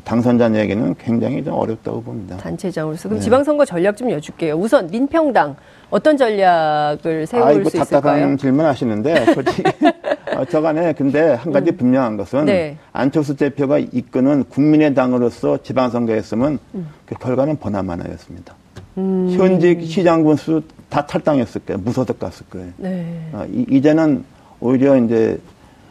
당선자에게는 0.04 0.96
굉장히 0.98 1.42
좀 1.42 1.54
어렵다고 1.54 2.02
봅니다. 2.02 2.36
단체장으로서. 2.36 3.08
그럼 3.08 3.18
네. 3.18 3.24
지방선거 3.24 3.64
전략 3.64 3.96
좀 3.96 4.10
여쭐게요. 4.10 4.54
우선 4.54 4.88
민평당 4.88 5.56
어떤 5.90 6.16
전략을 6.16 7.26
세울 7.26 7.42
아 7.42 7.52
이고, 7.52 7.68
수 7.70 7.76
있을까요? 7.78 8.00
답답한 8.00 8.38
질문 8.38 8.66
하시는데 8.66 9.34
솔직히 9.34 9.62
어, 10.36 10.44
저간에 10.44 10.92
근데 10.92 11.32
한 11.34 11.52
가지 11.52 11.70
음. 11.70 11.76
분명한 11.76 12.16
것은 12.16 12.44
네. 12.44 12.76
안철수 12.92 13.36
대표가 13.36 13.78
이끄는 13.78 14.44
국민의당으로서 14.44 15.62
지방선거했으면 15.62 16.58
음. 16.74 16.88
그 17.06 17.14
결과는 17.16 17.56
보나마나였습니다. 17.56 18.54
음. 18.98 19.30
현직 19.30 19.82
시장 19.84 20.22
군수 20.24 20.62
다 20.88 21.06
탈당했을 21.06 21.62
거예요. 21.66 21.80
무소속 21.80 22.18
갔을 22.18 22.46
거예요. 22.46 22.70
네. 22.76 23.28
어, 23.32 23.46
이, 23.50 23.80
제는 23.80 24.24
오히려 24.60 24.96
이제 24.96 25.38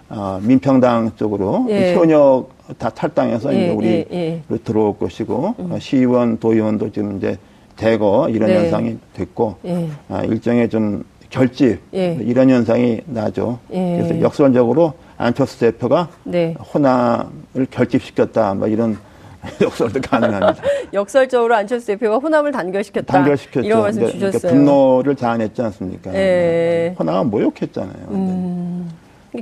어, 0.09 0.39
민평당 0.41 1.11
쪽으로 1.15 1.65
예. 1.69 1.93
현역 1.95 2.49
다 2.77 2.89
탈당해서 2.89 3.53
예, 3.53 3.63
이제 3.63 3.69
우리 3.71 3.87
예, 3.87 4.05
예. 4.49 4.57
들어올 4.63 4.97
것이고 4.97 5.55
음. 5.59 5.71
어, 5.71 5.79
시의원, 5.79 6.39
도의원도 6.39 6.91
지금 6.91 7.17
이제 7.17 7.37
대거 7.75 8.29
이런 8.29 8.49
네. 8.49 8.57
현상이 8.57 8.97
됐고 9.13 9.55
예. 9.65 9.87
아, 10.09 10.23
일정의 10.23 10.69
좀 10.69 11.03
결집 11.29 11.79
예. 11.93 12.17
이런 12.21 12.49
현상이 12.49 13.01
나죠. 13.05 13.59
예. 13.71 13.97
그래서 13.97 14.21
역설적으로 14.21 14.93
안철수 15.17 15.59
대표가 15.59 16.09
네. 16.23 16.55
호남을 16.73 17.67
결집시켰다. 17.71 18.53
뭐 18.55 18.67
이런 18.67 18.97
역설도 19.61 20.01
가능합니다. 20.01 20.63
역설적으로 20.93 21.55
안철수 21.55 21.87
대표가 21.87 22.17
호남을 22.17 22.51
단결시켰다. 22.51 23.13
단결시켰죠. 23.13 23.65
이런 23.65 23.81
말씀 23.81 24.01
주셨어요. 24.07 24.31
그러니까 24.31 24.49
분노를 24.49 25.15
자아냈지 25.15 25.61
않습니까? 25.61 26.13
예. 26.13 26.95
호남은 26.99 27.29
모욕했잖아요. 27.29 28.07
음. 28.09 28.89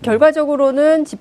결과적으로는 0.01 1.05
집, 1.05 1.19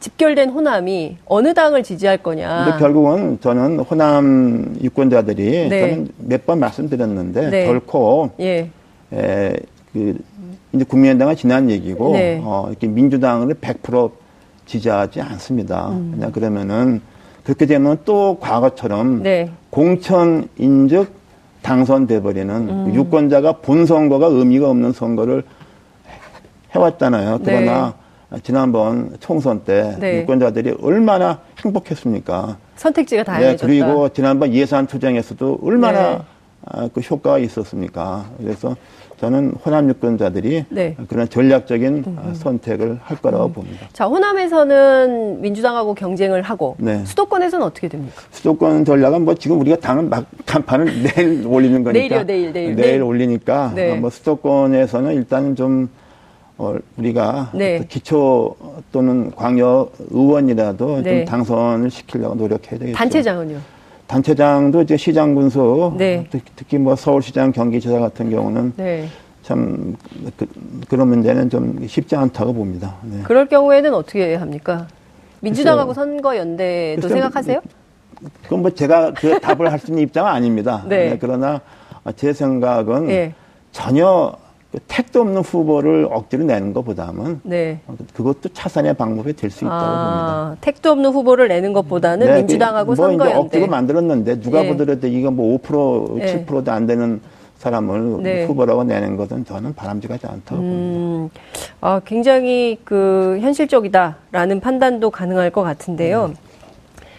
집결된 0.00 0.50
호남이 0.50 1.16
어느 1.26 1.54
당을 1.54 1.82
지지할 1.82 2.18
거냐. 2.18 2.64
근데 2.66 2.78
결국은 2.78 3.38
저는 3.40 3.80
호남 3.80 4.76
유권자들이 4.82 5.68
네. 5.68 5.80
저는 5.80 6.08
몇 6.18 6.46
번 6.46 6.60
말씀드렸는데 6.60 7.50
네. 7.50 7.66
결코 7.66 8.30
예. 8.40 8.70
에, 9.12 9.52
그 9.92 10.16
이제 10.72 10.84
국민의당은 10.84 11.34
지난 11.36 11.68
얘기고 11.70 12.12
네. 12.12 12.40
어, 12.44 12.66
이렇게 12.68 12.86
민주당을 12.86 13.54
100% 13.54 14.10
지지하지 14.66 15.20
않습니다. 15.20 15.88
음. 15.88 16.12
그냥 16.14 16.30
그러면은 16.32 17.00
그렇게 17.42 17.66
되면 17.66 17.98
또 18.04 18.36
과거처럼 18.40 19.22
네. 19.22 19.50
공천 19.70 20.48
인즉 20.58 21.10
당선돼 21.62 22.22
버리는 22.22 22.54
음. 22.54 22.94
유권자가 22.94 23.52
본 23.62 23.84
선거가 23.86 24.26
의미가 24.26 24.68
없는 24.70 24.92
선거를 24.92 25.42
해왔잖아요. 26.74 27.40
그러나 27.44 27.86
네. 27.96 28.07
지난번 28.42 29.16
총선 29.20 29.60
때 29.64 29.96
네. 29.98 30.20
유권자들이 30.20 30.76
얼마나 30.82 31.40
행복했습니까? 31.64 32.58
선택지가 32.76 33.24
다양해졌다. 33.24 33.66
네, 33.66 33.80
그리고 33.80 34.08
지난번 34.10 34.52
예산 34.52 34.86
투쟁에서도 34.86 35.60
얼마나 35.62 36.10
네. 36.18 36.22
아, 36.66 36.88
그 36.92 37.00
효과가 37.00 37.38
있었습니까? 37.38 38.26
그래서 38.38 38.76
저는 39.18 39.54
호남 39.64 39.88
유권자들이 39.88 40.66
네. 40.68 40.94
그런 41.08 41.28
전략적인 41.28 42.04
음. 42.06 42.34
선택을 42.34 43.00
할 43.02 43.16
거라고 43.16 43.46
음. 43.46 43.52
봅니다. 43.54 43.88
자, 43.92 44.04
호남에서는 44.06 45.40
민주당하고 45.40 45.94
경쟁을 45.94 46.42
하고 46.42 46.76
네. 46.78 47.04
수도권에서는 47.06 47.64
어떻게 47.66 47.88
됩니까? 47.88 48.22
수도권 48.30 48.84
전략은 48.84 49.24
뭐 49.24 49.34
지금 49.34 49.58
우리가 49.60 49.76
당은 49.78 50.10
막 50.10 50.26
간판을 50.46 51.02
내일 51.16 51.46
올리는 51.46 51.82
거니까 51.82 51.98
내일이요, 51.98 52.24
내일, 52.26 52.52
내일. 52.52 52.76
내일 52.76 52.76
내일. 52.76 53.02
올리니까 53.02 53.72
네. 53.74 53.96
뭐 53.96 54.10
수도권에서는 54.10 55.14
일단 55.14 55.56
좀 55.56 55.88
어, 56.58 56.74
우리가 56.96 57.50
네. 57.54 57.84
기초 57.88 58.54
또는 58.90 59.30
광역 59.34 59.92
의원이라도 60.10 60.94
좀 60.96 61.02
네. 61.04 61.24
당선을 61.24 61.88
시키려고 61.90 62.34
노력해야 62.34 62.78
되겠죠. 62.80 62.96
단체장은요? 62.98 63.58
단체장도 64.08 64.82
이제 64.82 64.96
시장 64.96 65.34
군수, 65.34 65.92
네. 65.96 66.26
특히 66.56 66.78
뭐 66.78 66.96
서울시장, 66.96 67.52
경기지사 67.52 68.00
같은 68.00 68.30
경우는 68.30 68.72
네. 68.76 69.06
참 69.42 69.96
그, 70.36 70.94
런 70.94 71.08
문제는 71.08 71.48
좀 71.48 71.86
쉽지 71.86 72.16
않다고 72.16 72.52
봅니다. 72.54 72.96
네. 73.02 73.22
그럴 73.22 73.46
경우에는 73.46 73.94
어떻게 73.94 74.34
합니까? 74.34 74.88
민주당하고 75.40 75.94
선거 75.94 76.36
연대도 76.36 77.08
생각하세요? 77.08 77.60
그건 78.42 78.62
뭐 78.62 78.70
제가 78.70 79.12
그 79.12 79.38
답을 79.38 79.70
할 79.70 79.78
수 79.78 79.92
있는 79.92 80.02
입장은 80.02 80.28
아닙니다. 80.28 80.82
네. 80.88 81.10
네. 81.10 81.18
그러나 81.20 81.60
제 82.16 82.32
생각은 82.32 83.08
예. 83.10 83.32
전혀 83.70 84.32
그 84.32 84.47
택도 84.86 85.22
없는 85.22 85.40
후보를 85.42 86.06
억지로 86.10 86.44
내는 86.44 86.74
것보다는 86.74 87.40
네. 87.42 87.80
그것도 88.12 88.50
차선의 88.52 88.94
방법이 88.94 89.32
될 89.34 89.50
수 89.50 89.64
있다고 89.64 89.74
아, 89.74 90.44
봅니다. 90.44 90.56
택도 90.60 90.90
없는 90.90 91.10
후보를 91.10 91.48
내는 91.48 91.72
것보다는 91.72 92.26
네, 92.26 92.36
민주당하고 92.38 92.86
뭐 92.88 92.94
선거연대. 92.94 93.38
억지로 93.38 93.66
만들었는데 93.66 94.40
누가 94.40 94.60
네. 94.62 94.68
보더라도 94.68 95.06
이거 95.06 95.30
뭐5% 95.30 96.46
7%도 96.46 96.70
안 96.70 96.86
되는 96.86 97.20
사람을 97.56 98.22
네. 98.22 98.44
후보라고 98.44 98.84
내는 98.84 99.16
것은 99.16 99.46
저는 99.46 99.74
바람직하지 99.74 100.26
않다고 100.26 100.60
음, 100.60 101.30
봅니다. 101.32 101.40
아, 101.80 102.00
굉장히 102.04 102.78
그 102.84 103.38
현실적이다라는 103.40 104.60
판단도 104.60 105.10
가능할 105.10 105.48
것 105.50 105.62
같은데요. 105.62 106.26
음. 106.26 106.34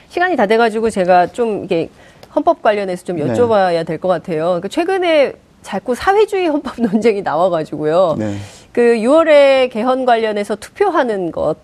시간이 0.10 0.36
다 0.36 0.46
돼가지고 0.46 0.92
제가 0.92 1.28
좀 1.28 1.64
이게 1.66 1.90
헌법 2.36 2.62
관련해서 2.62 3.04
좀 3.06 3.18
네. 3.18 3.26
여쭤봐야 3.26 3.86
될 3.88 3.98
것 4.00 4.08
같아요. 4.08 4.46
그러니까 4.46 4.68
최근에 4.68 5.34
자꾸 5.62 5.96
사회주의 5.96 6.48
헌법 6.48 6.80
논쟁이 6.82 7.22
나와가지고요. 7.22 8.16
네. 8.18 8.36
그 8.72 8.82
6월에 8.82 9.72
개헌 9.72 10.06
관련해서 10.06 10.56
투표하는 10.56 11.32
것을 11.32 11.56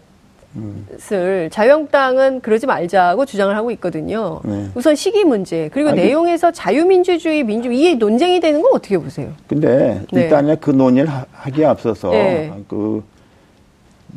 음. 0.55 1.49
자유한국당은 1.51 2.41
그러지 2.41 2.65
말자고 2.65 3.25
주장을 3.25 3.55
하고 3.55 3.71
있거든요. 3.71 4.41
네. 4.43 4.67
우선 4.75 4.95
시기 4.95 5.23
문제 5.23 5.69
그리고 5.71 5.89
아니, 5.89 6.01
내용에서 6.01 6.51
자유민주주의 6.51 7.43
민주 7.43 7.71
이게 7.71 7.95
논쟁이 7.95 8.39
되는 8.39 8.61
건 8.61 8.71
어떻게 8.73 8.97
보세요? 8.97 9.31
근데 9.47 10.01
네. 10.11 10.23
일단은 10.23 10.57
그 10.59 10.71
논의를 10.71 11.09
하기에 11.31 11.65
앞서서 11.65 12.09
네. 12.09 12.51
그 12.67 13.03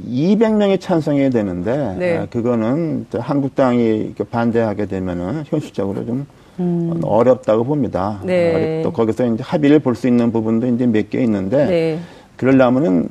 200명이 0.07 0.81
찬성해야 0.81 1.31
되는데 1.31 1.97
네. 1.99 2.17
아, 2.19 2.27
그거는 2.27 3.07
한국당이 3.13 4.15
반대하게 4.31 4.87
되면은 4.87 5.45
현실적으로 5.47 6.07
좀 6.07 6.27
음. 6.61 7.01
어렵다고 7.05 7.65
봅니다. 7.65 8.21
네. 8.25 8.81
또 8.83 8.93
거기서 8.93 9.27
이제 9.27 9.43
합의를 9.43 9.79
볼 9.81 9.95
수 9.95 10.07
있는 10.09 10.33
부분도 10.33 10.67
이제 10.67 10.87
몇 10.87 11.11
개 11.11 11.21
있는데 11.23 11.65
네. 11.67 11.99
그러려면은 12.37 13.09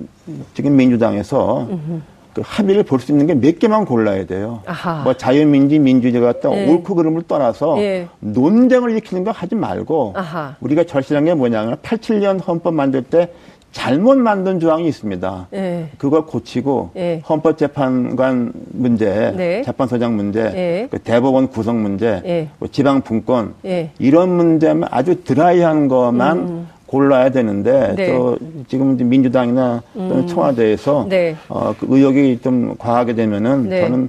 지금 0.54 0.76
민주당에서 0.76 1.68
음흠. 1.70 2.02
그 2.34 2.42
합의를 2.46 2.84
볼 2.84 3.00
수 3.00 3.12
있는 3.12 3.26
게 3.28 3.34
몇 3.34 3.58
개만 3.60 3.86
골라야 3.86 4.26
돼요. 4.26 4.62
아하. 4.66 5.04
뭐 5.04 5.14
자유민주, 5.16 5.80
민주주의 5.80 6.22
같은 6.22 6.52
네. 6.52 6.70
옳고 6.72 6.96
그름을 6.96 7.24
떠나서 7.28 7.76
네. 7.76 8.08
논쟁을 8.20 8.92
일으키는 8.92 9.24
거 9.24 9.32
하지 9.32 9.56
말고 9.56 10.14
아하. 10.16 10.56
우리가 10.62 10.84
절실한 10.84 11.26
게 11.26 11.34
뭐냐면 11.34 11.78
87년 11.78 12.46
헌법 12.48 12.74
만들 12.76 13.02
때 13.04 13.32
잘못 13.72 14.18
만든 14.18 14.60
조항이 14.60 14.88
있습니다. 14.88 15.48
네. 15.52 15.90
그걸 15.98 16.26
고치고 16.26 16.92
네. 16.94 17.22
헌법재판관 17.28 18.54
문제, 18.72 19.34
네. 19.36 19.62
재판소장 19.64 20.16
문제, 20.16 20.50
네. 20.50 20.88
그 20.90 21.00
대법원 21.00 21.50
구성 21.50 21.82
문제, 21.82 22.22
네. 22.24 22.50
뭐 22.58 22.68
지방 22.72 23.02
분권 23.02 23.54
네. 23.62 23.92
이런 24.00 24.30
문제만 24.30 24.90
아주 24.92 25.24
드라이한 25.24 25.88
것만 25.88 26.38
음. 26.38 26.68
골라야 26.88 27.30
되는데 27.30 27.94
네. 27.96 28.12
또 28.12 28.38
지금 28.68 28.98
민주당이나 28.98 29.84
또는 29.94 30.18
음. 30.20 30.28
청와대에서 30.28 31.06
네. 31.10 31.36
어, 31.50 31.76
그 31.78 31.86
의혹이 31.90 32.40
좀 32.42 32.76
과하게 32.78 33.14
되면은 33.14 33.70
저는 33.70 34.04
어, 34.06 34.08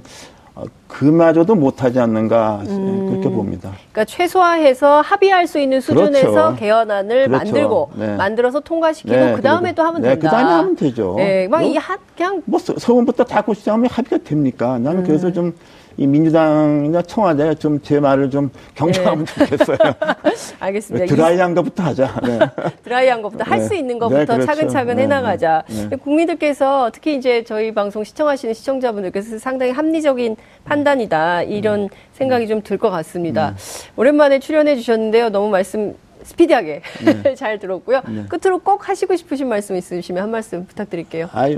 그마저도 0.87 1.55
못하지 1.55 1.99
않는가 1.99 2.61
음. 2.67 3.09
그렇게 3.09 3.29
봅니다. 3.29 3.71
그러니까 3.91 4.05
최소화해서 4.05 5.01
합의할 5.01 5.47
수 5.47 5.59
있는 5.59 5.81
수준에서 5.81 6.31
그렇죠. 6.31 6.55
개헌안을 6.57 7.27
그렇죠. 7.27 7.45
만들고 7.45 7.91
네. 7.95 8.15
만들어서 8.15 8.59
통과시키고 8.59 9.15
네. 9.15 9.33
그 9.35 9.41
다음에 9.41 9.73
또 9.73 9.83
하면 9.83 10.01
네. 10.01 10.09
된다. 10.09 10.29
그 10.29 10.35
다음에 10.35 10.51
하면 10.51 10.75
되죠. 10.75 11.15
네, 11.17 11.47
막이 11.47 11.73
뭐, 11.73 11.81
그냥 12.15 12.41
뭐 12.45 12.59
서울부터 12.59 13.23
다 13.23 13.41
고시장하면 13.41 13.89
합의가 13.89 14.17
됩니까? 14.23 14.79
나는 14.79 14.99
음. 15.01 15.03
그래서 15.05 15.31
좀 15.31 15.53
이 15.99 16.07
민주당이나 16.07 17.01
청와대 17.01 17.53
좀 17.55 17.79
제 17.83 17.99
말을 17.99 18.29
좀 18.29 18.49
경청하면 18.75 19.25
네. 19.25 19.45
좋겠어요. 19.45 19.77
알겠습니다. 20.59 21.05
드라이한 21.07 21.53
것부터 21.55 21.83
하자. 21.83 22.21
네. 22.23 22.39
드라이한 22.83 23.21
것부터 23.21 23.43
네. 23.43 23.49
할수 23.49 23.75
있는 23.75 23.99
것부터 23.99 24.19
네, 24.19 24.25
그렇죠. 24.25 24.45
차근차근 24.45 24.95
네, 24.95 25.03
해나가자. 25.03 25.63
네. 25.89 25.95
국민들께서 25.97 26.89
특히 26.93 27.15
이제 27.15 27.43
저희 27.43 27.73
방송 27.73 28.03
시청하시는 28.03 28.53
시청자분들께서 28.53 29.39
상당히 29.39 29.71
합리적인 29.73 30.37
판단이다 30.65 31.43
이런 31.43 31.81
음. 31.83 31.89
생각이 32.13 32.47
좀 32.47 32.61
들 32.61 32.77
것 32.77 32.89
같습니다. 32.91 33.49
음. 33.49 33.55
오랜만에 33.97 34.39
출연해 34.39 34.75
주셨는데요. 34.77 35.29
너무 35.29 35.49
말씀 35.49 35.95
스피디하게 36.23 36.81
네. 37.23 37.35
잘 37.35 37.59
들었고요. 37.59 38.01
네. 38.07 38.25
끝으로 38.27 38.59
꼭 38.59 38.87
하시고 38.89 39.15
싶으신 39.15 39.47
말씀 39.47 39.75
있으시면 39.75 40.23
한 40.23 40.31
말씀 40.31 40.65
부탁드릴게요. 40.65 41.29
아, 41.31 41.49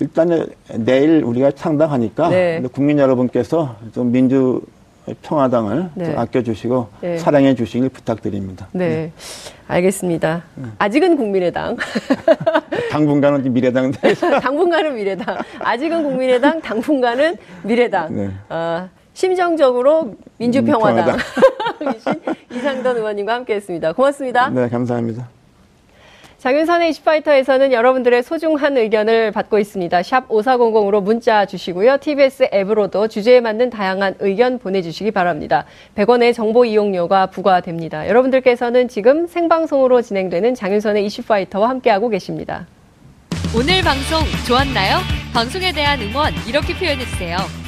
일단은 0.00 0.46
내일 0.76 1.22
우리가 1.24 1.52
창당하니까 1.52 2.28
네. 2.28 2.62
국민 2.72 2.98
여러분께서 2.98 3.76
좀 3.92 4.12
민주 4.12 4.62
평화당을 5.22 5.90
네. 5.94 6.14
아껴주시고 6.14 6.88
네. 7.00 7.18
사랑해 7.18 7.54
주시길 7.54 7.88
부탁드립니다. 7.88 8.68
네. 8.72 8.88
네. 8.88 9.12
알겠습니다. 9.66 10.44
네. 10.54 10.68
아직은 10.78 11.16
국민의당. 11.16 11.76
당분간은 12.90 13.52
미래당. 13.52 13.92
당분간은 14.42 14.94
미래당. 14.94 15.38
아직은 15.60 16.02
국민의당, 16.02 16.60
당분간은 16.60 17.36
미래당. 17.62 18.14
네. 18.14 18.30
아, 18.48 18.88
심정적으로 19.18 20.14
민주평화당. 20.36 21.18
이상돈 22.54 22.98
의원님과 22.98 23.34
함께했습니다. 23.34 23.92
고맙습니다. 23.94 24.48
네, 24.50 24.68
감사합니다. 24.68 25.28
장윤선의 26.38 26.90
이슈파이터에서는 26.90 27.72
여러분들의 27.72 28.22
소중한 28.22 28.76
의견을 28.76 29.32
받고 29.32 29.58
있습니다. 29.58 30.04
샵 30.04 30.28
5400으로 30.28 31.02
문자 31.02 31.46
주시고요. 31.46 31.98
TBS 31.98 32.50
앱으로도 32.54 33.08
주제에 33.08 33.40
맞는 33.40 33.70
다양한 33.70 34.14
의견 34.20 34.60
보내주시기 34.60 35.10
바랍니다. 35.10 35.64
100원의 35.96 36.32
정보 36.32 36.64
이용료가 36.64 37.26
부과됩니다. 37.26 38.06
여러분들께서는 38.06 38.86
지금 38.86 39.26
생방송으로 39.26 40.00
진행되는 40.00 40.54
장윤선의 40.54 41.04
이슈파이터와 41.06 41.68
함께하고 41.68 42.08
계십니다. 42.08 42.68
오늘 43.56 43.82
방송 43.82 44.20
좋았나요? 44.46 44.98
방송에 45.34 45.72
대한 45.72 46.00
응원 46.02 46.32
이렇게 46.46 46.72
표현해주세요. 46.72 47.67